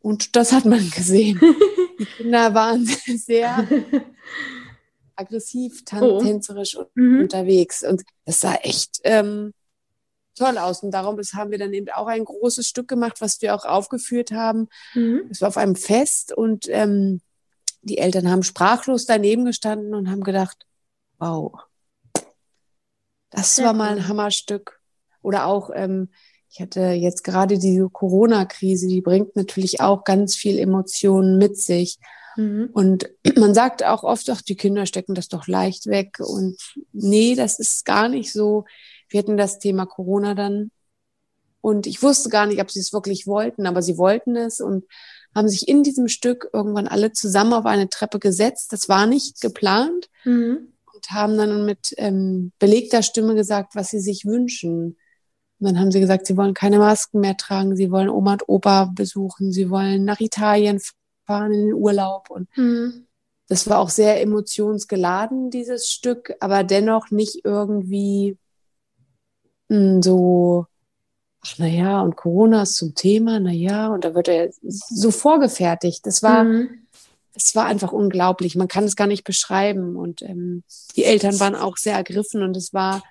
Und 0.00 0.36
das 0.36 0.52
hat 0.52 0.66
man 0.66 0.90
gesehen. 0.90 1.40
Die 1.98 2.04
Kinder 2.04 2.52
waren 2.52 2.84
sehr 3.16 3.66
aggressiv, 5.16 5.82
oh. 5.98 6.20
tänzerisch 6.20 6.76
mhm. 6.94 7.20
unterwegs. 7.20 7.82
Und 7.82 8.02
das 8.26 8.42
war 8.42 8.66
echt 8.66 9.00
ähm, 9.04 9.54
toll 10.34 10.58
aus. 10.58 10.82
Und 10.82 10.90
darum 10.90 11.18
ist, 11.18 11.34
haben 11.34 11.50
wir 11.50 11.58
dann 11.58 11.72
eben 11.72 11.88
auch 11.90 12.06
ein 12.06 12.24
großes 12.24 12.66
Stück 12.66 12.88
gemacht, 12.88 13.20
was 13.20 13.40
wir 13.42 13.54
auch 13.54 13.64
aufgeführt 13.64 14.32
haben. 14.32 14.68
Mhm. 14.94 15.28
Es 15.30 15.40
war 15.40 15.48
auf 15.48 15.56
einem 15.56 15.76
Fest 15.76 16.32
und 16.32 16.66
ähm, 16.68 17.20
die 17.82 17.98
Eltern 17.98 18.30
haben 18.30 18.42
sprachlos 18.42 19.06
daneben 19.06 19.44
gestanden 19.44 19.94
und 19.94 20.10
haben 20.10 20.24
gedacht, 20.24 20.66
wow, 21.18 21.52
das 23.34 23.56
Sehr 23.56 23.66
war 23.66 23.72
mal 23.72 23.90
ein 23.90 24.08
Hammerstück. 24.08 24.80
Oder 25.22 25.46
auch, 25.46 25.70
ähm, 25.74 26.10
ich 26.50 26.60
hatte 26.60 26.80
jetzt 26.80 27.24
gerade 27.24 27.58
diese 27.58 27.88
Corona-Krise, 27.88 28.86
die 28.86 29.00
bringt 29.00 29.34
natürlich 29.34 29.80
auch 29.80 30.04
ganz 30.04 30.36
viel 30.36 30.58
Emotionen 30.58 31.38
mit 31.38 31.58
sich. 31.58 31.98
Mhm. 32.36 32.70
Und 32.72 33.10
man 33.36 33.54
sagt 33.54 33.84
auch 33.84 34.04
oft, 34.04 34.28
ach, 34.30 34.42
die 34.42 34.56
Kinder 34.56 34.86
stecken 34.86 35.14
das 35.14 35.28
doch 35.28 35.48
leicht 35.48 35.86
weg. 35.86 36.18
Und 36.20 36.56
nee, 36.92 37.34
das 37.34 37.58
ist 37.58 37.84
gar 37.84 38.08
nicht 38.08 38.32
so. 38.32 38.64
Wir 39.08 39.18
hatten 39.18 39.36
das 39.36 39.58
Thema 39.58 39.86
Corona 39.86 40.34
dann. 40.34 40.70
Und 41.60 41.86
ich 41.86 42.02
wusste 42.02 42.28
gar 42.28 42.46
nicht, 42.46 42.60
ob 42.60 42.70
sie 42.70 42.80
es 42.80 42.92
wirklich 42.92 43.26
wollten, 43.26 43.66
aber 43.66 43.80
sie 43.80 43.96
wollten 43.96 44.36
es 44.36 44.60
und 44.60 44.84
haben 45.34 45.48
sich 45.48 45.66
in 45.66 45.82
diesem 45.82 46.08
Stück 46.08 46.48
irgendwann 46.52 46.86
alle 46.86 47.12
zusammen 47.12 47.54
auf 47.54 47.66
eine 47.66 47.88
Treppe 47.88 48.18
gesetzt. 48.18 48.72
Das 48.72 48.88
war 48.88 49.06
nicht 49.06 49.40
geplant. 49.40 50.08
Mhm. 50.24 50.72
Und 50.92 51.10
haben 51.10 51.36
dann 51.36 51.64
mit 51.64 51.92
ähm, 51.96 52.52
belegter 52.58 53.02
Stimme 53.02 53.34
gesagt, 53.34 53.74
was 53.74 53.88
sie 53.88 53.98
sich 53.98 54.26
wünschen. 54.26 54.96
Und 55.58 55.66
dann 55.66 55.78
haben 55.80 55.90
sie 55.90 56.00
gesagt, 56.00 56.26
sie 56.26 56.36
wollen 56.36 56.54
keine 56.54 56.78
Masken 56.78 57.20
mehr 57.20 57.36
tragen, 57.36 57.76
sie 57.76 57.90
wollen 57.90 58.08
Oma 58.08 58.32
und 58.32 58.48
Opa 58.48 58.90
besuchen, 58.94 59.52
sie 59.52 59.70
wollen 59.70 60.04
nach 60.04 60.20
Italien 60.20 60.80
fahren 61.24 61.52
in 61.52 61.66
den 61.66 61.74
Urlaub. 61.74 62.30
Und 62.30 62.48
mhm. 62.56 63.06
das 63.48 63.68
war 63.68 63.78
auch 63.78 63.90
sehr 63.90 64.20
emotionsgeladen, 64.20 65.50
dieses 65.50 65.88
Stück, 65.88 66.34
aber 66.40 66.64
dennoch 66.64 67.10
nicht 67.10 67.44
irgendwie 67.44 68.36
so, 69.68 70.66
ach 71.40 71.58
naja, 71.58 72.00
und 72.02 72.16
Corona 72.16 72.62
ist 72.62 72.76
zum 72.76 72.94
Thema, 72.94 73.40
naja, 73.40 73.88
und 73.88 74.04
da 74.04 74.14
wird 74.14 74.28
er 74.28 74.50
so 74.62 75.10
vorgefertigt. 75.10 76.06
Das 76.06 76.22
war, 76.22 76.44
mhm. 76.44 76.86
es 77.34 77.54
war 77.54 77.66
einfach 77.66 77.92
unglaublich. 77.92 78.56
Man 78.56 78.68
kann 78.68 78.84
es 78.84 78.96
gar 78.96 79.06
nicht 79.06 79.24
beschreiben. 79.24 79.96
Und 79.96 80.22
ähm, 80.22 80.62
die 80.96 81.04
Eltern 81.04 81.38
waren 81.40 81.54
auch 81.54 81.76
sehr 81.76 81.94
ergriffen 81.94 82.42
und 82.42 82.56
es 82.56 82.72
war, 82.72 83.02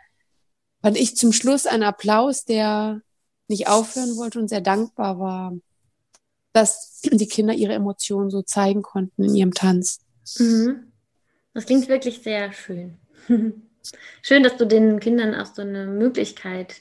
fand 0.82 0.98
ich 0.98 1.18
zum 1.18 1.32
Schluss 1.32 1.66
ein 1.66 1.84
Applaus, 1.84 2.46
der 2.46 3.02
nicht 3.48 3.68
aufhören 3.68 4.16
wollte 4.18 4.40
und 4.40 4.48
sehr 4.48 4.62
dankbar 4.62 5.20
war 5.20 5.54
dass 6.54 7.02
die 7.02 7.28
Kinder 7.28 7.54
ihre 7.54 7.74
Emotionen 7.74 8.30
so 8.30 8.44
zeigen 8.44 8.84
konnten 8.84 9.24
in 9.24 9.36
ihrem 9.36 9.54
Tanz. 9.54 10.00
Mhm. 10.38 10.94
Das 11.54 11.66
klingt 11.66 11.90
wirklich 11.90 12.22
sehr 12.22 12.54
schön. 12.54 12.98
schön, 14.22 14.44
dass 14.44 14.58
du 14.58 14.66
den 14.66 15.00
Kindern 15.00 15.36
auch 15.36 15.46
so 15.46 15.62
eine 15.62 15.86
Möglichkeit 15.86 16.76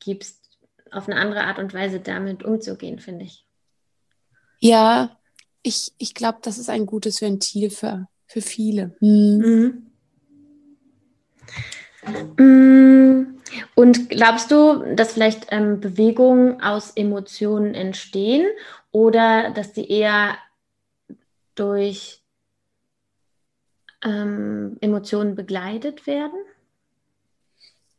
gibst, 0.00 0.58
auf 0.90 1.08
eine 1.08 1.18
andere 1.18 1.44
Art 1.44 1.58
und 1.58 1.74
Weise 1.74 2.00
damit 2.00 2.44
umzugehen, 2.44 2.98
finde 2.98 3.24
ich. 3.24 3.46
Ja, 4.60 5.18
ich, 5.62 5.92
ich 5.98 6.14
glaube, 6.14 6.38
das 6.42 6.58
ist 6.58 6.68
ein 6.70 6.86
gutes 6.86 7.22
Ventil 7.22 7.70
für, 7.70 8.08
für 8.26 8.42
viele. 8.42 8.96
Mhm. 9.00 9.92
Mhm. 12.36 13.40
Und 13.74 14.10
glaubst 14.10 14.50
du, 14.50 14.94
dass 14.94 15.12
vielleicht 15.12 15.46
ähm, 15.50 15.80
Bewegungen 15.80 16.60
aus 16.60 16.92
Emotionen 16.94 17.74
entstehen 17.74 18.46
oder 18.90 19.50
dass 19.50 19.72
die 19.72 19.90
eher 19.90 20.36
durch 21.54 22.21
ähm, 24.04 24.76
Emotionen 24.80 25.34
begleitet 25.34 26.06
werden? 26.06 26.38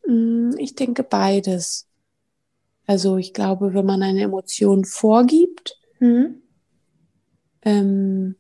Mm, 0.06 0.52
ich 0.58 0.76
denke 0.76 1.04
beides. 1.04 1.88
Also 2.86 3.18
ich 3.18 3.34
glaube, 3.34 3.74
wenn 3.74 3.86
man 3.86 4.04
eine 4.04 4.22
Emotion 4.22 4.84
vorgibt, 4.86 5.80
mhm. 6.00 6.42
ähm, 7.62 8.36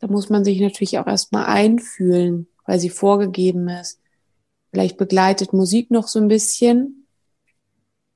da 0.00 0.06
muss 0.06 0.28
man 0.28 0.44
sich 0.44 0.60
natürlich 0.60 0.98
auch 0.98 1.06
erstmal 1.06 1.46
einfühlen, 1.46 2.46
weil 2.66 2.78
sie 2.78 2.90
vorgegeben 2.90 3.68
ist. 3.68 4.00
Vielleicht 4.70 4.98
begleitet 4.98 5.52
Musik 5.52 5.90
noch 5.90 6.06
so 6.06 6.18
ein 6.18 6.28
bisschen. 6.28 7.06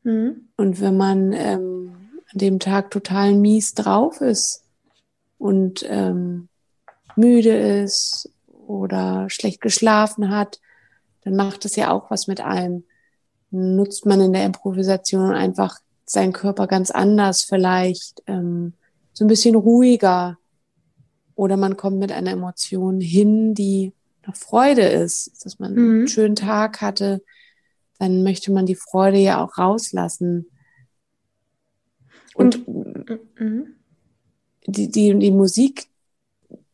Mhm. 0.04 0.48
Und 0.56 0.80
wenn 0.80 0.96
man 0.96 1.32
ähm, 1.32 1.96
an 2.30 2.38
dem 2.38 2.58
Tag 2.58 2.90
total 2.90 3.34
mies 3.34 3.74
drauf 3.74 4.20
ist 4.20 4.64
und 5.38 5.84
ähm, 5.88 6.48
müde 7.16 7.82
ist 7.82 8.30
oder 8.66 9.28
schlecht 9.28 9.60
geschlafen 9.60 10.30
hat, 10.30 10.60
dann 11.24 11.36
macht 11.36 11.64
es 11.64 11.76
ja 11.76 11.90
auch 11.90 12.10
was 12.10 12.26
mit 12.26 12.40
einem. 12.40 12.84
Nutzt 13.50 14.06
man 14.06 14.20
in 14.20 14.32
der 14.32 14.46
Improvisation 14.46 15.32
einfach 15.32 15.78
seinen 16.06 16.32
Körper 16.32 16.66
ganz 16.66 16.90
anders, 16.90 17.42
vielleicht 17.42 18.22
ähm, 18.26 18.74
so 19.12 19.24
ein 19.24 19.28
bisschen 19.28 19.54
ruhiger. 19.54 20.38
Oder 21.34 21.56
man 21.56 21.76
kommt 21.76 21.98
mit 21.98 22.12
einer 22.12 22.30
Emotion 22.30 23.00
hin, 23.00 23.54
die 23.54 23.92
noch 24.26 24.36
Freude 24.36 24.82
ist, 24.82 25.44
dass 25.44 25.58
man 25.58 25.72
mhm. 25.72 25.78
einen 25.78 26.08
schönen 26.08 26.36
Tag 26.36 26.80
hatte, 26.80 27.22
dann 27.98 28.22
möchte 28.22 28.52
man 28.52 28.66
die 28.66 28.74
Freude 28.74 29.18
ja 29.18 29.42
auch 29.42 29.58
rauslassen. 29.58 30.46
Und, 32.34 32.66
und 32.66 33.10
mhm. 33.38 33.76
die, 34.66 34.90
die, 34.90 35.18
die 35.18 35.30
Musik 35.30 35.88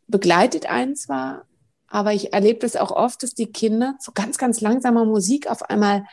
begleitet 0.08 0.66
einen 0.66 0.96
zwar, 0.96 1.44
aber 1.86 2.12
ich 2.12 2.32
erlebe 2.32 2.58
das 2.60 2.76
auch 2.76 2.90
oft, 2.90 3.22
dass 3.22 3.34
die 3.34 3.50
Kinder 3.50 3.96
zu 4.00 4.12
ganz, 4.12 4.38
ganz 4.38 4.60
langsamer 4.60 5.04
Musik 5.04 5.50
auf 5.50 5.62
einmal 5.62 6.04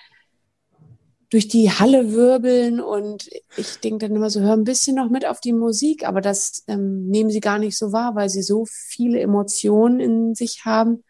durch 1.29 1.47
die 1.47 1.71
Halle 1.71 2.13
wirbeln 2.13 2.79
und 2.79 3.29
ich 3.57 3.79
denke 3.79 4.07
dann 4.07 4.15
immer 4.15 4.29
so, 4.29 4.39
hör 4.41 4.53
ein 4.53 4.63
bisschen 4.63 4.95
noch 4.95 5.09
mit 5.09 5.25
auf 5.25 5.41
die 5.41 5.53
Musik, 5.53 6.07
aber 6.07 6.21
das 6.21 6.63
ähm, 6.67 7.07
nehmen 7.07 7.29
sie 7.29 7.41
gar 7.41 7.59
nicht 7.59 7.77
so 7.77 7.91
wahr, 7.91 8.15
weil 8.15 8.29
sie 8.29 8.43
so 8.43 8.65
viele 8.65 9.19
Emotionen 9.19 9.99
in 9.99 10.35
sich 10.35 10.65
haben, 10.65 11.03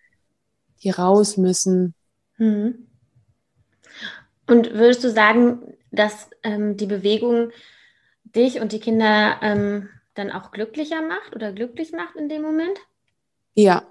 die 0.84 0.89
raus 0.89 1.38
müssen. 1.38 1.94
Mhm. 2.38 2.88
Und 4.48 4.74
würdest 4.74 5.04
du 5.04 5.12
sagen, 5.12 5.75
dass 5.92 6.30
ähm, 6.44 6.77
die 6.77 6.86
Bewegung 6.86 7.51
dich 8.24 8.62
und 8.62 8.72
die 8.72 8.80
Kinder 8.80 9.38
ähm, 9.42 9.89
dann 10.15 10.31
auch 10.31 10.51
glücklicher 10.51 11.01
macht 11.01 11.36
oder 11.36 11.51
glücklich 11.53 11.91
macht 11.91 12.15
in 12.15 12.29
dem 12.29 12.41
Moment? 12.41 12.79
Ja, 13.53 13.86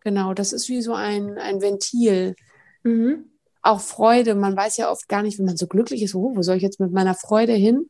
genau. 0.00 0.34
Das 0.34 0.52
ist 0.52 0.68
wie 0.68 0.82
so 0.82 0.94
ein, 0.94 1.38
ein 1.38 1.62
Ventil. 1.62 2.34
Mhm. 2.82 3.30
Auch 3.62 3.80
Freude. 3.80 4.34
Man 4.34 4.56
weiß 4.56 4.76
ja 4.76 4.90
oft 4.90 5.08
gar 5.08 5.22
nicht, 5.22 5.38
wenn 5.38 5.46
man 5.46 5.56
so 5.56 5.66
glücklich 5.66 6.02
ist, 6.02 6.14
oh, 6.14 6.34
wo 6.34 6.42
soll 6.42 6.56
ich 6.56 6.62
jetzt 6.62 6.80
mit 6.80 6.92
meiner 6.92 7.14
Freude 7.14 7.52
hin? 7.52 7.88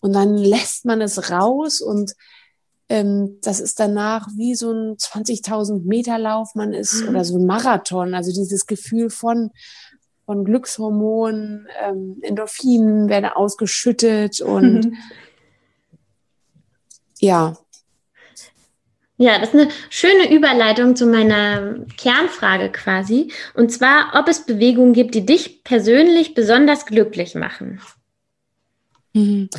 Und 0.00 0.14
dann 0.14 0.36
lässt 0.36 0.84
man 0.84 1.00
es 1.00 1.30
raus 1.30 1.80
und 1.80 2.14
ähm, 2.88 3.38
das 3.42 3.60
ist 3.60 3.78
danach 3.78 4.28
wie 4.36 4.54
so 4.56 4.72
ein 4.72 4.96
20.000 4.96 5.86
Meter 5.86 6.18
Lauf, 6.18 6.54
man 6.54 6.72
ist, 6.72 7.02
mhm. 7.02 7.10
oder 7.10 7.24
so 7.24 7.38
ein 7.38 7.46
Marathon. 7.46 8.14
Also 8.14 8.32
dieses 8.32 8.66
Gefühl 8.66 9.10
von, 9.10 9.50
von 10.26 10.44
Glückshormonen, 10.44 11.68
ähm, 11.80 12.18
Endorphinen 12.22 13.08
werden 13.08 13.30
ausgeschüttet 13.30 14.40
und 14.40 14.92
ja. 17.20 17.56
Ja, 19.16 19.38
das 19.38 19.50
ist 19.50 19.54
eine 19.54 19.68
schöne 19.90 20.34
Überleitung 20.34 20.96
zu 20.96 21.04
meiner 21.04 21.84
Kernfrage 21.98 22.72
quasi. 22.72 23.30
Und 23.52 23.70
zwar, 23.70 24.12
ob 24.14 24.28
es 24.28 24.46
Bewegungen 24.46 24.94
gibt, 24.94 25.14
die 25.14 25.26
dich 25.26 25.62
persönlich 25.62 26.32
besonders 26.32 26.86
glücklich 26.86 27.34
machen. 27.34 27.82
Mhm. 29.12 29.50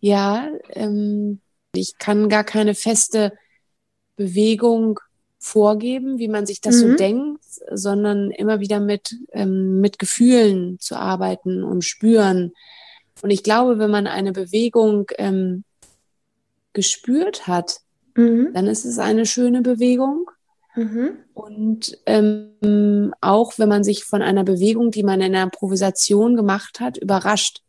Ja, 0.00 0.48
ähm, 0.70 1.40
ich 1.74 1.98
kann 1.98 2.30
gar 2.30 2.42
keine 2.42 2.74
feste 2.74 3.36
Bewegung 4.16 4.98
vorgeben, 5.38 6.18
wie 6.18 6.28
man 6.28 6.46
sich 6.46 6.62
das 6.62 6.76
mhm. 6.76 6.80
so 6.80 6.96
denkt, 6.96 7.44
sondern 7.70 8.30
immer 8.30 8.60
wieder 8.60 8.80
mit, 8.80 9.14
ähm, 9.32 9.82
mit 9.82 9.98
Gefühlen 9.98 10.78
zu 10.80 10.96
arbeiten 10.96 11.62
und 11.62 11.84
spüren. 11.84 12.52
Und 13.20 13.30
ich 13.30 13.42
glaube, 13.42 13.78
wenn 13.78 13.90
man 13.90 14.06
eine 14.06 14.32
Bewegung 14.32 15.10
ähm, 15.18 15.64
gespürt 16.76 17.48
hat, 17.48 17.80
mhm. 18.14 18.50
dann 18.54 18.68
ist 18.68 18.84
es 18.84 19.00
eine 19.00 19.26
schöne 19.26 19.62
Bewegung. 19.62 20.30
Mhm. 20.76 21.16
Und 21.34 21.98
ähm, 22.06 23.14
auch 23.20 23.58
wenn 23.58 23.68
man 23.68 23.82
sich 23.82 24.04
von 24.04 24.22
einer 24.22 24.44
Bewegung, 24.44 24.92
die 24.92 25.02
man 25.02 25.20
in 25.20 25.34
einer 25.34 25.42
Improvisation 25.42 26.36
gemacht 26.36 26.78
hat, 26.78 26.98
überrascht. 26.98 27.62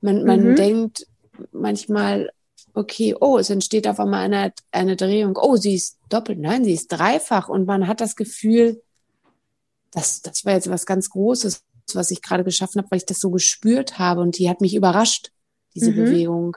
Man, 0.00 0.24
man 0.24 0.50
mhm. 0.50 0.56
denkt 0.56 1.06
manchmal, 1.52 2.30
okay, 2.74 3.14
oh, 3.18 3.38
es 3.38 3.48
entsteht 3.48 3.88
auf 3.88 4.00
einmal 4.00 4.24
eine, 4.24 4.52
eine 4.72 4.96
Drehung, 4.96 5.38
oh, 5.40 5.56
sie 5.56 5.76
ist 5.76 5.98
doppelt, 6.08 6.38
nein, 6.38 6.64
sie 6.64 6.74
ist 6.74 6.88
dreifach 6.88 7.48
und 7.48 7.66
man 7.66 7.86
hat 7.86 8.00
das 8.00 8.16
Gefühl, 8.16 8.82
das, 9.92 10.20
das 10.20 10.44
war 10.44 10.54
jetzt 10.54 10.68
was 10.68 10.84
ganz 10.84 11.08
Großes, 11.10 11.62
was 11.94 12.10
ich 12.10 12.20
gerade 12.20 12.44
geschaffen 12.44 12.80
habe, 12.80 12.90
weil 12.90 12.98
ich 12.98 13.06
das 13.06 13.20
so 13.20 13.30
gespürt 13.30 13.98
habe 13.98 14.20
und 14.20 14.36
die 14.36 14.50
hat 14.50 14.60
mich 14.60 14.74
überrascht, 14.74 15.30
diese 15.74 15.92
mhm. 15.92 15.96
Bewegung. 15.96 16.56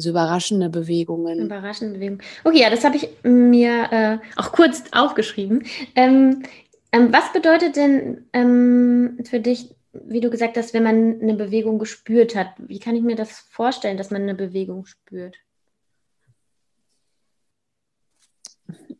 Also 0.00 0.10
überraschende 0.10 0.70
Bewegungen. 0.70 1.40
Überraschende 1.40 1.98
Bewegungen. 1.98 2.22
Okay, 2.42 2.62
ja, 2.62 2.70
das 2.70 2.84
habe 2.84 2.96
ich 2.96 3.10
mir 3.22 3.92
äh, 3.92 4.18
auch 4.36 4.50
kurz 4.50 4.82
aufgeschrieben. 4.92 5.64
Ähm, 5.94 6.42
ähm, 6.90 7.12
was 7.12 7.30
bedeutet 7.34 7.76
denn 7.76 8.24
ähm, 8.32 9.18
für 9.28 9.40
dich 9.40 9.74
wie 9.92 10.20
du 10.20 10.30
gesagt 10.30 10.56
hast, 10.56 10.72
wenn 10.72 10.84
man 10.84 11.20
eine 11.20 11.34
Bewegung 11.34 11.78
gespürt 11.78 12.34
hat, 12.34 12.54
wie 12.58 12.78
kann 12.78 12.94
ich 12.94 13.02
mir 13.02 13.16
das 13.16 13.40
vorstellen, 13.40 13.98
dass 13.98 14.10
man 14.10 14.22
eine 14.22 14.34
Bewegung 14.34 14.86
spürt? 14.86 15.36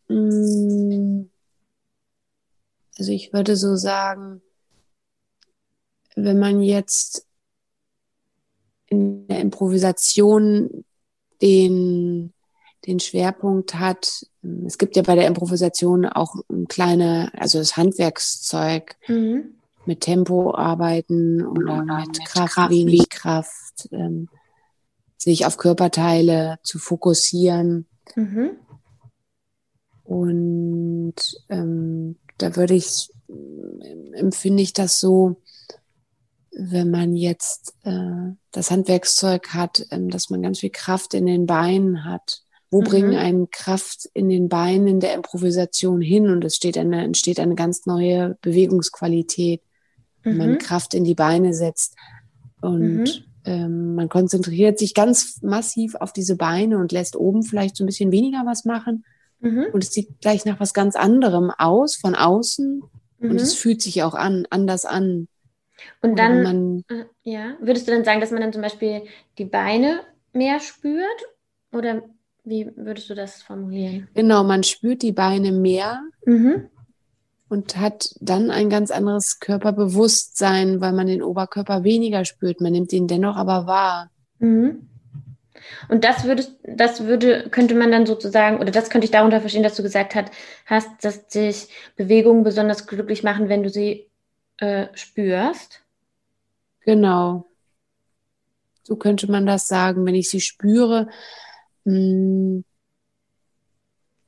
Mm, 0.08 1.30
also 2.98 3.12
ich 3.12 3.32
würde 3.32 3.56
so 3.56 3.76
sagen, 3.76 4.42
wenn 6.16 6.38
man 6.38 6.60
jetzt 6.60 7.24
in 8.90 9.26
der 9.28 9.40
Improvisation 9.40 10.84
den, 11.42 12.32
den 12.86 13.00
Schwerpunkt 13.00 13.74
hat, 13.74 14.26
es 14.66 14.78
gibt 14.78 14.96
ja 14.96 15.02
bei 15.02 15.14
der 15.14 15.26
Improvisation 15.26 16.06
auch 16.06 16.34
ein 16.50 16.66
kleine, 16.66 17.30
also 17.36 17.58
das 17.58 17.76
Handwerkszeug 17.76 18.96
mhm. 19.06 19.54
mit 19.84 20.00
Tempo 20.00 20.54
arbeiten 20.54 21.44
oder, 21.44 21.82
oder 21.82 22.00
mit, 22.00 22.24
Kraft, 22.24 22.54
Kraft, 22.54 22.70
wenig 22.70 23.08
Kraft, 23.10 23.88
ähm, 23.92 24.28
sich 25.16 25.44
auf 25.44 25.58
Körperteile 25.58 26.58
zu 26.62 26.78
fokussieren. 26.78 27.86
Mhm. 28.14 28.52
Und 30.04 31.14
ähm, 31.50 32.16
da 32.38 32.56
würde 32.56 32.74
ich, 32.74 33.10
empfinde 34.12 34.62
ich 34.62 34.72
das 34.72 34.98
so, 34.98 35.36
wenn 36.52 36.90
man 36.90 37.14
jetzt 37.14 37.74
äh, 37.84 38.32
das 38.50 38.70
Handwerkszeug 38.70 39.48
hat, 39.54 39.86
ähm, 39.90 40.10
dass 40.10 40.30
man 40.30 40.42
ganz 40.42 40.60
viel 40.60 40.70
Kraft 40.70 41.14
in 41.14 41.26
den 41.26 41.46
Beinen 41.46 42.04
hat. 42.04 42.42
Wo 42.70 42.80
mhm. 42.80 42.84
bringen 42.84 43.14
einen 43.16 43.50
Kraft 43.50 44.08
in 44.14 44.28
den 44.28 44.48
Beinen 44.48 45.00
der 45.00 45.14
Improvisation 45.14 46.00
hin 46.00 46.28
und 46.28 46.44
es 46.44 46.56
steht 46.56 46.78
eine, 46.78 47.02
entsteht 47.02 47.40
eine 47.40 47.56
ganz 47.56 47.86
neue 47.86 48.38
Bewegungsqualität, 48.42 49.62
wenn 50.22 50.34
mhm. 50.34 50.38
man 50.38 50.58
Kraft 50.58 50.94
in 50.94 51.04
die 51.04 51.14
Beine 51.14 51.52
setzt. 51.52 51.96
Und 52.60 53.04
mhm. 53.04 53.24
ähm, 53.44 53.94
man 53.94 54.08
konzentriert 54.08 54.78
sich 54.78 54.94
ganz 54.94 55.40
massiv 55.42 55.94
auf 55.96 56.12
diese 56.12 56.36
Beine 56.36 56.78
und 56.78 56.92
lässt 56.92 57.16
oben 57.16 57.42
vielleicht 57.42 57.76
so 57.76 57.84
ein 57.84 57.86
bisschen 57.86 58.12
weniger 58.12 58.42
was 58.44 58.64
machen. 58.64 59.04
Mhm. 59.40 59.66
Und 59.72 59.82
es 59.82 59.92
sieht 59.92 60.20
gleich 60.20 60.44
nach 60.44 60.60
was 60.60 60.74
ganz 60.74 60.94
anderem 60.94 61.50
aus, 61.50 61.96
von 61.96 62.14
außen. 62.14 62.82
Und 63.18 63.36
es 63.40 63.54
mhm. 63.54 63.58
fühlt 63.58 63.82
sich 63.82 64.02
auch 64.02 64.14
an, 64.14 64.46
anders 64.50 64.84
an. 64.84 65.28
Und 66.02 66.18
dann, 66.18 66.42
man, 66.42 66.84
äh, 66.88 67.04
ja, 67.22 67.56
würdest 67.60 67.86
du 67.88 67.92
dann 67.92 68.04
sagen, 68.04 68.20
dass 68.20 68.30
man 68.30 68.40
dann 68.40 68.52
zum 68.52 68.62
Beispiel 68.62 69.02
die 69.38 69.44
Beine 69.44 70.00
mehr 70.32 70.60
spürt? 70.60 71.26
Oder 71.72 72.02
wie 72.44 72.70
würdest 72.76 73.10
du 73.10 73.14
das 73.14 73.42
formulieren? 73.42 74.08
Genau, 74.14 74.44
man 74.44 74.62
spürt 74.62 75.02
die 75.02 75.12
Beine 75.12 75.52
mehr 75.52 76.02
mhm. 76.24 76.68
und 77.48 77.76
hat 77.76 78.14
dann 78.20 78.50
ein 78.50 78.70
ganz 78.70 78.90
anderes 78.90 79.40
Körperbewusstsein, 79.40 80.80
weil 80.80 80.92
man 80.92 81.06
den 81.06 81.22
Oberkörper 81.22 81.84
weniger 81.84 82.24
spürt. 82.24 82.60
Man 82.60 82.72
nimmt 82.72 82.92
ihn 82.92 83.08
dennoch 83.08 83.36
aber 83.36 83.66
wahr. 83.66 84.10
Mhm. 84.38 84.86
Und 85.88 86.04
das 86.04 86.24
würdest, 86.24 86.56
das 86.64 87.04
würde, 87.04 87.48
könnte 87.50 87.74
man 87.74 87.92
dann 87.92 88.06
sozusagen, 88.06 88.58
oder 88.58 88.70
das 88.70 88.90
könnte 88.90 89.04
ich 89.04 89.10
darunter 89.10 89.40
verstehen, 89.40 89.62
dass 89.62 89.76
du 89.76 89.82
gesagt 89.82 90.16
hast, 90.66 91.04
dass 91.04 91.28
dich 91.28 91.68
Bewegungen 91.96 92.44
besonders 92.44 92.86
glücklich 92.86 93.22
machen, 93.22 93.48
wenn 93.48 93.62
du 93.62 93.70
sie 93.70 94.09
äh, 94.60 94.88
spürst. 94.94 95.82
Genau. 96.80 97.46
So 98.82 98.96
könnte 98.96 99.30
man 99.30 99.46
das 99.46 99.68
sagen, 99.68 100.06
wenn 100.06 100.14
ich 100.14 100.30
sie 100.30 100.40
spüre. 100.40 101.08
Mh, 101.84 101.94
hm, 101.94 102.64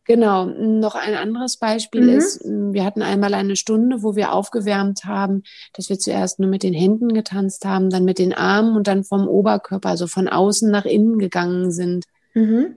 Genau, 0.05 0.47
noch 0.47 0.97
ein 0.97 1.15
anderes 1.15 1.59
Beispiel 1.59 2.03
mhm. 2.03 2.19
ist, 2.19 2.43
hm, 2.43 2.73
wir 2.73 2.85
hatten 2.85 3.03
einmal 3.03 3.35
eine 3.35 3.55
Stunde, 3.55 4.03
wo 4.03 4.17
wir 4.17 4.33
aufgewärmt 4.33 5.05
haben, 5.05 5.45
dass 5.75 5.91
wir 5.91 5.99
zuerst 5.99 6.41
nur 6.41 6.51
mit 6.51 6.65
den 6.65 6.75
Händen 6.75 7.15
getanzt 7.15 7.65
haben, 7.65 7.89
dann 7.89 8.05
mit 8.05 8.19
den 8.19 8.33
Armen 8.33 8.77
und 8.77 8.89
dann 8.89 9.05
vom 9.05 9.29
Oberkörper, 9.29 9.91
also 9.91 10.09
von 10.09 10.29
außen 10.29 10.71
nach 10.71 10.87
innen 10.87 11.19
gegangen 11.19 11.71
sind. 11.71 12.05
Mhm. 12.35 12.77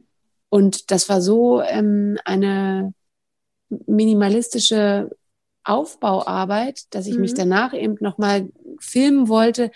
Und 0.49 0.91
das 0.91 1.09
war 1.09 1.19
so 1.19 1.61
ähm, 1.61 2.19
eine 2.25 2.93
minimalistische 3.87 5.09
Aufbauarbeit, 5.65 6.83
dass 6.91 7.07
ich 7.07 7.15
mhm. 7.15 7.21
mich 7.21 7.33
danach 7.33 7.73
eben 7.73 7.97
nochmal 7.99 8.49
filmen 8.79 9.27
wollte, 9.27 9.71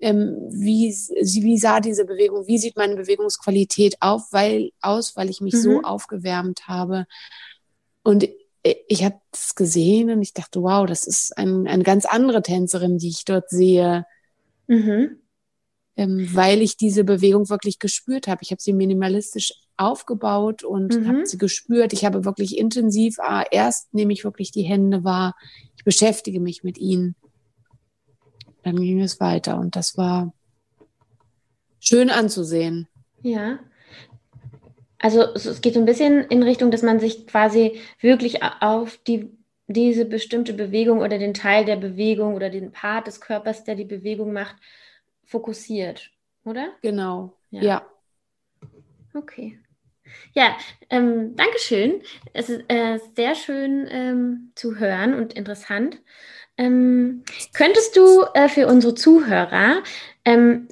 ähm, 0.00 0.36
wie, 0.50 0.88
wie 0.90 1.58
sah 1.58 1.80
diese 1.80 2.04
Bewegung, 2.04 2.46
wie 2.46 2.58
sieht 2.58 2.76
meine 2.76 2.96
Bewegungsqualität 2.96 3.96
auf, 4.00 4.32
weil, 4.32 4.72
aus, 4.80 5.16
weil 5.16 5.30
ich 5.30 5.40
mich 5.40 5.54
mhm. 5.54 5.58
so 5.58 5.82
aufgewärmt 5.82 6.66
habe. 6.66 7.06
Und 8.02 8.28
ich 8.64 9.04
habe 9.04 9.20
es 9.32 9.54
gesehen 9.54 10.10
und 10.10 10.22
ich 10.22 10.34
dachte, 10.34 10.62
wow, 10.62 10.86
das 10.86 11.06
ist 11.06 11.36
ein, 11.36 11.66
eine 11.66 11.82
ganz 11.82 12.04
andere 12.04 12.42
Tänzerin, 12.42 12.98
die 12.98 13.08
ich 13.08 13.24
dort 13.24 13.50
sehe. 13.50 14.06
Mhm. 14.66 15.21
Ähm, 16.02 16.28
weil 16.32 16.62
ich 16.62 16.76
diese 16.76 17.04
Bewegung 17.04 17.48
wirklich 17.48 17.78
gespürt 17.78 18.26
habe. 18.26 18.42
Ich 18.42 18.50
habe 18.50 18.60
sie 18.60 18.72
minimalistisch 18.72 19.52
aufgebaut 19.76 20.64
und 20.64 20.96
mhm. 20.96 21.08
habe 21.08 21.26
sie 21.26 21.38
gespürt. 21.38 21.92
Ich 21.92 22.04
habe 22.04 22.24
wirklich 22.24 22.58
intensiv, 22.58 23.18
ah, 23.20 23.44
erst 23.50 23.94
nehme 23.94 24.12
ich 24.12 24.24
wirklich 24.24 24.50
die 24.50 24.62
Hände 24.62 25.04
wahr, 25.04 25.36
ich 25.76 25.84
beschäftige 25.84 26.40
mich 26.40 26.64
mit 26.64 26.78
ihnen. 26.78 27.14
Dann 28.64 28.76
ging 28.76 29.00
es 29.00 29.20
weiter 29.20 29.58
und 29.58 29.76
das 29.76 29.96
war 29.96 30.32
schön 31.80 32.10
anzusehen. 32.10 32.88
Ja. 33.22 33.60
Also 34.98 35.22
es 35.22 35.60
geht 35.60 35.74
so 35.74 35.80
ein 35.80 35.86
bisschen 35.86 36.22
in 36.24 36.42
Richtung, 36.42 36.70
dass 36.70 36.82
man 36.82 37.00
sich 37.00 37.26
quasi 37.26 37.80
wirklich 38.00 38.42
auf 38.42 38.98
die, 38.98 39.30
diese 39.66 40.04
bestimmte 40.04 40.52
Bewegung 40.52 40.98
oder 40.98 41.18
den 41.18 41.34
Teil 41.34 41.64
der 41.64 41.76
Bewegung 41.76 42.34
oder 42.34 42.50
den 42.50 42.72
Part 42.72 43.06
des 43.06 43.20
Körpers, 43.20 43.64
der 43.64 43.74
die 43.74 43.84
Bewegung 43.84 44.32
macht, 44.32 44.56
fokussiert, 45.32 46.10
oder? 46.44 46.68
Genau. 46.82 47.36
ja. 47.50 47.62
ja. 47.62 47.86
Okay. 49.14 49.58
Ja, 50.34 50.56
ähm, 50.90 51.34
schön. 51.56 52.02
Es 52.34 52.50
ist 52.50 52.64
äh, 52.68 52.98
sehr 53.16 53.34
schön 53.34 53.86
ähm, 53.90 54.52
zu 54.54 54.78
hören 54.78 55.14
und 55.14 55.32
interessant. 55.32 55.98
Ähm, 56.58 57.24
könntest 57.54 57.96
du 57.96 58.24
äh, 58.34 58.48
für 58.48 58.66
unsere 58.66 58.94
Zuhörer, 58.94 59.82
ähm, 60.26 60.68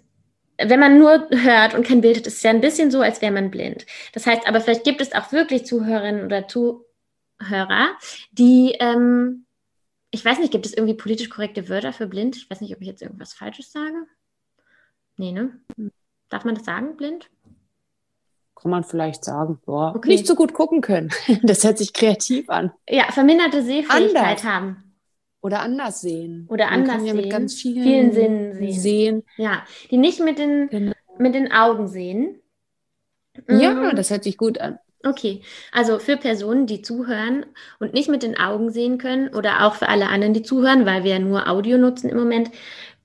wenn 0.58 0.78
man 0.78 0.98
nur 0.98 1.28
hört 1.30 1.74
und 1.74 1.86
kein 1.86 2.02
Bild 2.02 2.18
hat, 2.18 2.26
ist 2.26 2.36
es 2.36 2.42
ja 2.42 2.50
ein 2.50 2.60
bisschen 2.60 2.90
so, 2.90 3.00
als 3.00 3.22
wäre 3.22 3.32
man 3.32 3.50
blind. 3.50 3.86
Das 4.12 4.26
heißt 4.26 4.46
aber, 4.46 4.60
vielleicht 4.60 4.84
gibt 4.84 5.00
es 5.00 5.12
auch 5.12 5.32
wirklich 5.32 5.64
Zuhörerinnen 5.64 6.26
oder 6.26 6.48
Zuhörer, 6.48 7.96
die, 8.32 8.76
ähm, 8.78 9.46
ich 10.10 10.22
weiß 10.22 10.38
nicht, 10.38 10.52
gibt 10.52 10.66
es 10.66 10.74
irgendwie 10.74 10.96
politisch 10.96 11.30
korrekte 11.30 11.70
Wörter 11.70 11.94
für 11.94 12.06
blind? 12.06 12.36
Ich 12.36 12.50
weiß 12.50 12.60
nicht, 12.60 12.74
ob 12.74 12.82
ich 12.82 12.88
jetzt 12.88 13.00
irgendwas 13.00 13.32
Falsches 13.32 13.72
sage. 13.72 14.06
Nee, 15.20 15.32
ne? 15.32 15.60
Darf 16.30 16.44
man 16.44 16.54
das 16.54 16.64
sagen, 16.64 16.96
blind? 16.96 17.30
kann 18.60 18.70
man 18.70 18.84
vielleicht 18.84 19.24
sagen, 19.24 19.58
boah, 19.64 19.94
okay. 19.96 20.08
nicht 20.08 20.26
so 20.26 20.34
gut 20.34 20.52
gucken 20.52 20.80
können. 20.80 21.10
Das 21.42 21.64
hört 21.64 21.78
sich 21.78 21.92
kreativ 21.92 22.48
an. 22.50 22.72
Ja, 22.88 23.04
verminderte 23.10 23.62
Sehfähigkeit 23.62 24.26
anders. 24.26 24.44
haben. 24.44 24.94
Oder 25.40 25.60
anders 25.60 26.02
sehen. 26.02 26.46
Oder 26.50 26.66
man 26.66 26.80
anders 26.80 26.96
ja 26.96 27.12
sehen. 27.12 27.16
mit 27.16 27.30
ganz 27.30 27.54
vielen, 27.54 27.82
vielen 27.82 28.12
Sinnen 28.12 28.54
sehen. 28.54 28.72
sehen. 28.74 29.22
Ja, 29.38 29.64
die 29.90 29.96
nicht 29.96 30.20
mit 30.20 30.38
den, 30.38 30.68
genau. 30.68 30.92
mit 31.18 31.34
den 31.34 31.50
Augen 31.50 31.88
sehen. 31.88 32.40
Ja, 33.48 33.72
mhm. 33.72 33.96
das 33.96 34.10
hört 34.10 34.24
sich 34.24 34.36
gut 34.36 34.60
an. 34.60 34.78
Okay, 35.02 35.40
also 35.72 35.98
für 35.98 36.18
Personen, 36.18 36.66
die 36.66 36.82
zuhören 36.82 37.46
und 37.78 37.94
nicht 37.94 38.10
mit 38.10 38.22
den 38.22 38.38
Augen 38.38 38.70
sehen 38.70 38.98
können 38.98 39.34
oder 39.34 39.66
auch 39.66 39.76
für 39.76 39.88
alle 39.88 40.08
anderen, 40.08 40.34
die 40.34 40.42
zuhören, 40.42 40.84
weil 40.84 41.04
wir 41.04 41.12
ja 41.12 41.18
nur 41.18 41.48
Audio 41.48 41.78
nutzen 41.78 42.10
im 42.10 42.18
Moment, 42.18 42.50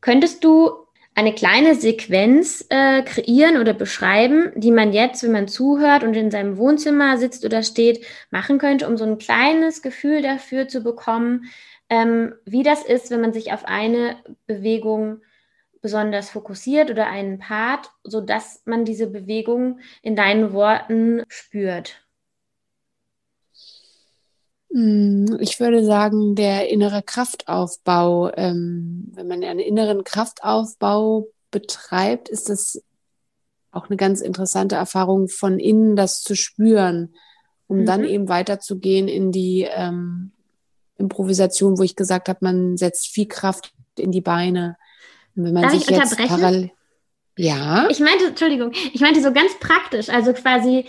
könntest 0.01 0.43
du 0.43 0.84
eine 1.15 1.33
kleine 1.33 1.75
Sequenz 1.75 2.65
äh, 2.69 3.01
kreieren 3.01 3.57
oder 3.57 3.73
beschreiben, 3.73 4.51
die 4.55 4.71
man 4.71 4.91
jetzt, 4.91 5.23
wenn 5.23 5.31
man 5.31 5.47
zuhört 5.47 6.03
und 6.03 6.13
in 6.15 6.29
seinem 6.29 6.57
Wohnzimmer 6.57 7.17
sitzt 7.17 7.45
oder 7.45 7.63
steht, 7.63 8.05
machen 8.31 8.57
könnte, 8.59 8.87
um 8.87 8.97
so 8.97 9.05
ein 9.05 9.17
kleines 9.17 9.81
Gefühl 9.81 10.21
dafür 10.21 10.67
zu 10.67 10.81
bekommen, 10.81 11.45
ähm, 11.89 12.35
wie 12.45 12.63
das 12.63 12.83
ist, 12.83 13.11
wenn 13.11 13.21
man 13.21 13.33
sich 13.33 13.53
auf 13.53 13.65
eine 13.65 14.17
Bewegung 14.45 15.21
besonders 15.81 16.29
fokussiert 16.29 16.89
oder 16.91 17.07
einen 17.07 17.39
Part, 17.39 17.91
sodass 18.03 18.63
man 18.65 18.85
diese 18.85 19.07
Bewegung 19.07 19.79
in 20.01 20.15
deinen 20.15 20.51
Worten 20.51 21.23
spürt. 21.29 22.04
Hm, 24.75 25.37
ich 25.39 25.61
würde 25.61 25.85
sagen, 25.85 26.35
der 26.35 26.69
innere 26.69 27.01
Kraftaufbau, 27.01 28.29
ähm, 28.35 29.09
wenn 29.13 29.25
man 29.25 29.41
einen 29.41 29.61
inneren 29.61 30.03
Kraftaufbau 30.03 31.27
betreibt, 31.49 32.27
ist 32.27 32.49
das 32.49 32.83
auch 33.71 33.87
eine 33.87 33.95
ganz 33.95 34.19
interessante 34.19 34.75
Erfahrung, 34.75 35.29
von 35.29 35.59
innen 35.59 35.95
das 35.95 36.23
zu 36.23 36.35
spüren, 36.35 37.15
um 37.67 37.79
mhm. 37.79 37.85
dann 37.85 38.03
eben 38.03 38.27
weiterzugehen 38.27 39.07
in 39.07 39.31
die 39.31 39.61
ähm, 39.61 40.33
Improvisation, 40.97 41.77
wo 41.77 41.83
ich 41.83 41.95
gesagt 41.95 42.27
habe, 42.27 42.39
man 42.41 42.75
setzt 42.75 43.07
viel 43.07 43.29
Kraft 43.29 43.73
in 43.97 44.11
die 44.11 44.19
Beine. 44.19 44.75
Und 45.37 45.45
wenn 45.45 45.53
man 45.53 45.63
Darf 45.63 45.71
sich 45.71 45.89
ich 45.89 45.95
jetzt 45.95 46.17
parallel. 46.17 46.71
Ja. 47.37 47.87
Ich 47.89 47.99
meinte, 47.99 48.27
Entschuldigung, 48.27 48.71
ich 48.71 49.01
meinte 49.01 49.21
so 49.21 49.33
ganz 49.33 49.59
praktisch, 49.59 50.09
also 50.09 50.33
quasi 50.33 50.85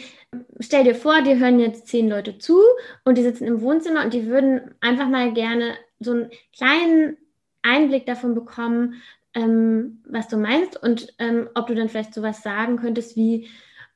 stell 0.61 0.85
dir 0.85 0.95
vor, 0.95 1.23
dir 1.23 1.39
hören 1.39 1.59
jetzt 1.59 1.89
zehn 1.89 2.09
Leute 2.09 2.39
zu 2.39 2.61
und 3.05 3.19
die 3.19 3.23
sitzen 3.23 3.47
im 3.47 3.61
Wohnzimmer 3.61 4.05
und 4.05 4.15
die 4.15 4.27
würden 4.27 4.75
einfach 4.81 5.09
mal 5.09 5.33
gerne 5.33 5.75
so 6.01 6.13
einen 6.13 6.31
kleinen 6.57 7.17
Einblick 7.63 8.07
davon 8.07 8.35
bekommen, 8.35 9.03
ähm, 9.35 10.03
was 10.09 10.29
du 10.29 10.37
meinst 10.37 10.83
und 10.83 11.15
ähm, 11.19 11.49
ob 11.55 11.67
du 11.67 11.75
dann 11.75 11.89
vielleicht 11.89 12.15
sowas 12.15 12.43
sagen 12.43 12.77
könntest 12.77 13.17
wie, 13.17 13.49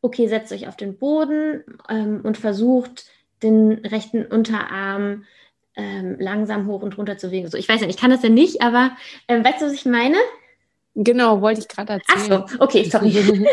okay, 0.02 0.28
setzt 0.28 0.52
euch 0.52 0.68
auf 0.68 0.76
den 0.76 0.98
Boden 0.98 1.64
ähm, 1.88 2.20
und 2.22 2.36
versucht 2.36 3.06
den 3.42 3.72
rechten 3.86 4.26
Unterarm 4.26 5.24
ähm, 5.76 6.16
langsam 6.18 6.66
hoch 6.66 6.82
und 6.82 6.98
runter 6.98 7.16
zu 7.16 7.28
bewegen. 7.28 7.48
So, 7.48 7.56
ich 7.56 7.68
weiß 7.68 7.80
nicht, 7.80 7.90
ich 7.90 7.96
kann 7.96 8.10
das 8.10 8.22
ja 8.22 8.28
nicht, 8.28 8.60
aber 8.60 8.92
ähm, 9.28 9.44
weißt 9.44 9.62
du, 9.62 9.66
was 9.66 9.72
ich 9.72 9.86
meine? 9.86 10.16
Genau, 10.94 11.40
wollte 11.40 11.61
ich 11.61 11.68
gerade 11.68 11.94
erzählen. 11.94 12.42
Ach 12.44 12.48
so, 12.48 12.61
okay, 12.61 12.88
sorry. 12.88 13.12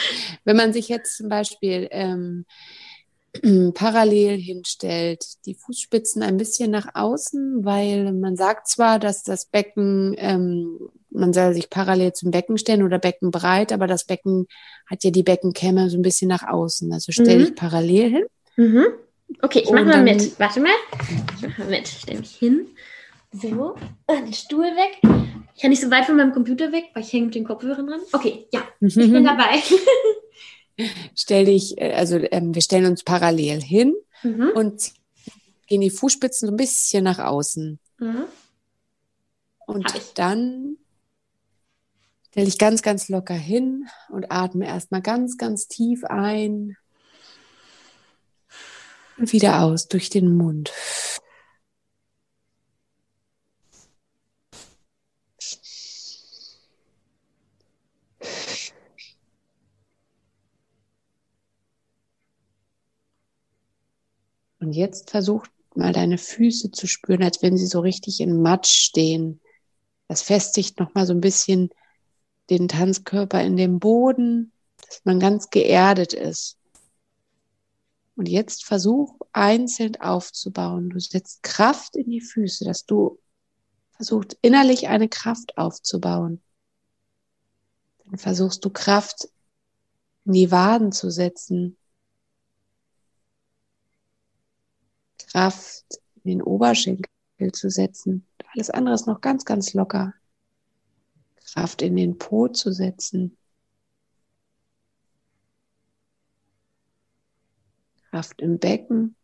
Wenn 0.44 0.56
man 0.56 0.72
sich 0.72 0.88
jetzt 0.88 1.16
zum 1.16 1.28
Beispiel 1.28 1.88
ähm, 1.90 2.44
parallel 3.74 4.38
hinstellt, 4.38 5.24
die 5.46 5.54
Fußspitzen 5.54 6.22
ein 6.22 6.36
bisschen 6.36 6.70
nach 6.70 6.88
außen, 6.94 7.64
weil 7.64 8.12
man 8.12 8.36
sagt 8.36 8.68
zwar, 8.68 8.98
dass 8.98 9.22
das 9.22 9.46
Becken, 9.46 10.14
ähm, 10.18 10.78
man 11.10 11.32
soll 11.32 11.54
sich 11.54 11.70
parallel 11.70 12.12
zum 12.12 12.30
Becken 12.30 12.58
stellen 12.58 12.82
oder 12.82 12.98
Becken 12.98 13.30
breit, 13.30 13.72
aber 13.72 13.86
das 13.86 14.04
Becken 14.04 14.46
hat 14.86 15.04
ja 15.04 15.10
die 15.10 15.22
Beckenkämme 15.22 15.90
so 15.90 15.98
ein 15.98 16.02
bisschen 16.02 16.28
nach 16.28 16.46
außen. 16.46 16.92
Also 16.92 17.12
stell 17.12 17.38
mhm. 17.38 17.44
dich 17.44 17.54
parallel 17.54 18.10
hin. 18.10 18.24
Mhm. 18.56 18.86
Okay, 19.42 19.60
ich 19.60 19.70
mache 19.70 19.84
mal 19.84 20.02
mit. 20.02 20.38
Warte 20.40 20.60
mal. 20.60 20.72
Ich 21.36 21.42
mache 21.42 21.60
mal 21.60 21.70
mit. 21.70 21.88
Ich 21.88 22.00
stelle 22.00 22.20
mich 22.20 22.34
hin. 22.34 22.66
So, 23.32 23.76
den 24.08 24.32
Stuhl 24.32 24.64
weg. 24.64 25.00
Ich 25.54 25.62
kann 25.62 25.70
nicht 25.70 25.82
so 25.82 25.90
weit 25.90 26.06
von 26.06 26.16
meinem 26.16 26.32
Computer 26.32 26.72
weg, 26.72 26.86
weil 26.94 27.02
ich 27.02 27.12
hänge 27.12 27.26
mit 27.26 27.34
den 27.34 27.44
Kopfhörern 27.44 27.86
dran. 27.86 28.00
Okay, 28.12 28.46
ja, 28.52 28.62
ich 28.80 28.94
bin 28.94 29.24
dabei. 29.24 29.62
Stell 31.14 31.44
dich, 31.44 31.78
äh, 31.78 31.92
also 31.92 32.16
ähm, 32.16 32.54
wir 32.54 32.62
stellen 32.62 32.86
uns 32.86 33.04
parallel 33.04 33.60
hin 33.60 33.94
mhm. 34.22 34.52
und 34.54 34.92
gehen 35.66 35.82
die 35.82 35.90
Fußspitzen 35.90 36.48
so 36.48 36.52
ein 36.54 36.56
bisschen 36.56 37.04
nach 37.04 37.18
außen. 37.18 37.78
Mhm. 37.98 38.24
Und 39.66 40.18
dann 40.18 40.76
stell 42.30 42.46
dich 42.46 42.58
ganz, 42.58 42.82
ganz 42.82 43.08
locker 43.08 43.34
hin 43.34 43.86
und 44.08 44.32
atme 44.32 44.66
erstmal 44.66 45.02
ganz, 45.02 45.36
ganz 45.36 45.68
tief 45.68 46.04
ein 46.04 46.76
und 49.18 49.32
wieder 49.32 49.62
aus 49.62 49.86
durch 49.86 50.10
den 50.10 50.36
Mund. 50.36 50.72
Und 64.70 64.76
jetzt 64.76 65.10
versuch 65.10 65.46
mal 65.74 65.92
deine 65.92 66.16
Füße 66.16 66.70
zu 66.70 66.86
spüren, 66.86 67.24
als 67.24 67.42
wenn 67.42 67.56
sie 67.56 67.66
so 67.66 67.80
richtig 67.80 68.20
in 68.20 68.40
Matsch 68.40 68.70
stehen. 68.70 69.40
Das 70.06 70.22
festigt 70.22 70.78
nochmal 70.78 71.06
so 71.06 71.12
ein 71.12 71.20
bisschen 71.20 71.70
den 72.50 72.68
Tanzkörper 72.68 73.42
in 73.42 73.56
dem 73.56 73.80
Boden, 73.80 74.52
dass 74.86 75.00
man 75.02 75.18
ganz 75.18 75.50
geerdet 75.50 76.12
ist. 76.12 76.56
Und 78.14 78.28
jetzt 78.28 78.64
versuch 78.64 79.18
einzeln 79.32 79.96
aufzubauen. 79.96 80.90
Du 80.90 81.00
setzt 81.00 81.42
Kraft 81.42 81.96
in 81.96 82.08
die 82.08 82.20
Füße, 82.20 82.64
dass 82.64 82.86
du 82.86 83.18
versuchst 83.96 84.38
innerlich 84.40 84.86
eine 84.86 85.08
Kraft 85.08 85.58
aufzubauen. 85.58 86.40
Dann 88.04 88.18
versuchst 88.18 88.64
du 88.64 88.70
Kraft 88.70 89.28
in 90.26 90.32
die 90.32 90.52
Waden 90.52 90.92
zu 90.92 91.10
setzen, 91.10 91.76
Kraft 95.32 95.84
in 96.24 96.30
den 96.30 96.42
Oberschenkel 96.42 97.06
zu 97.52 97.70
setzen. 97.70 98.26
Alles 98.52 98.70
andere 98.70 98.94
ist 98.94 99.06
noch 99.06 99.20
ganz, 99.20 99.44
ganz 99.44 99.74
locker. 99.74 100.14
Kraft 101.36 101.82
in 101.82 101.96
den 101.96 102.18
Po 102.18 102.48
zu 102.48 102.72
setzen. 102.72 103.36
Kraft 108.10 108.40
im 108.40 108.58
Becken. 108.58 109.14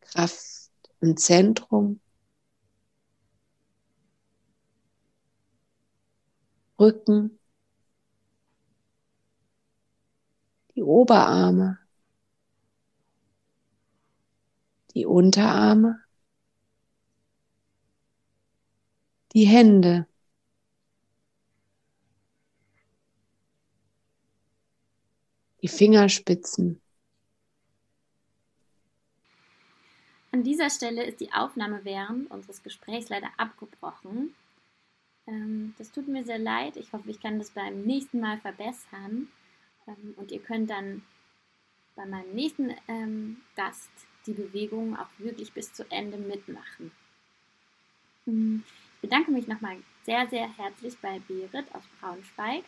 Kraft 0.00 0.70
im 1.00 1.16
Zentrum. 1.16 2.00
Rücken. 6.78 7.38
Die 10.74 10.82
Oberarme. 10.82 11.85
Die 14.96 15.04
Unterarme, 15.04 16.02
die 19.34 19.44
Hände, 19.44 20.06
die 25.60 25.68
Fingerspitzen. 25.68 26.80
An 30.32 30.42
dieser 30.42 30.70
Stelle 30.70 31.04
ist 31.04 31.20
die 31.20 31.30
Aufnahme 31.30 31.84
während 31.84 32.30
unseres 32.30 32.62
Gesprächs 32.62 33.10
leider 33.10 33.28
abgebrochen. 33.36 34.34
Ähm, 35.26 35.74
das 35.76 35.92
tut 35.92 36.08
mir 36.08 36.24
sehr 36.24 36.38
leid. 36.38 36.78
Ich 36.78 36.94
hoffe, 36.94 37.10
ich 37.10 37.20
kann 37.20 37.38
das 37.38 37.50
beim 37.50 37.82
nächsten 37.82 38.20
Mal 38.20 38.38
verbessern. 38.38 39.28
Ähm, 39.86 40.14
und 40.16 40.32
ihr 40.32 40.40
könnt 40.40 40.70
dann 40.70 41.02
bei 41.96 42.06
meinem 42.06 42.34
nächsten 42.34 42.74
ähm, 42.88 43.42
Gast 43.56 43.90
die 44.26 44.32
Bewegung 44.32 44.96
auch 44.96 45.08
wirklich 45.18 45.52
bis 45.52 45.72
zu 45.72 45.90
Ende 45.90 46.18
mitmachen. 46.18 46.90
Hm, 48.24 48.64
ich 48.66 49.00
bedanke 49.00 49.30
mich 49.30 49.46
nochmal 49.46 49.76
sehr, 50.04 50.28
sehr 50.28 50.48
herzlich 50.56 50.96
bei 50.98 51.20
Berit 51.28 51.66
aus 51.72 51.84
Braunschweig 52.00 52.64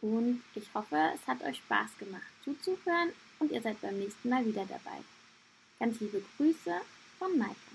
und 0.00 0.42
ich 0.54 0.72
hoffe, 0.74 1.12
es 1.14 1.26
hat 1.26 1.42
euch 1.42 1.56
Spaß 1.58 1.98
gemacht 1.98 2.22
zuzuhören 2.44 3.12
und 3.38 3.50
ihr 3.50 3.60
seid 3.60 3.80
beim 3.80 3.98
nächsten 3.98 4.28
Mal 4.28 4.44
wieder 4.46 4.64
dabei. 4.66 4.98
Ganz 5.78 6.00
liebe 6.00 6.22
Grüße 6.36 6.80
von 7.18 7.38
Maike. 7.38 7.67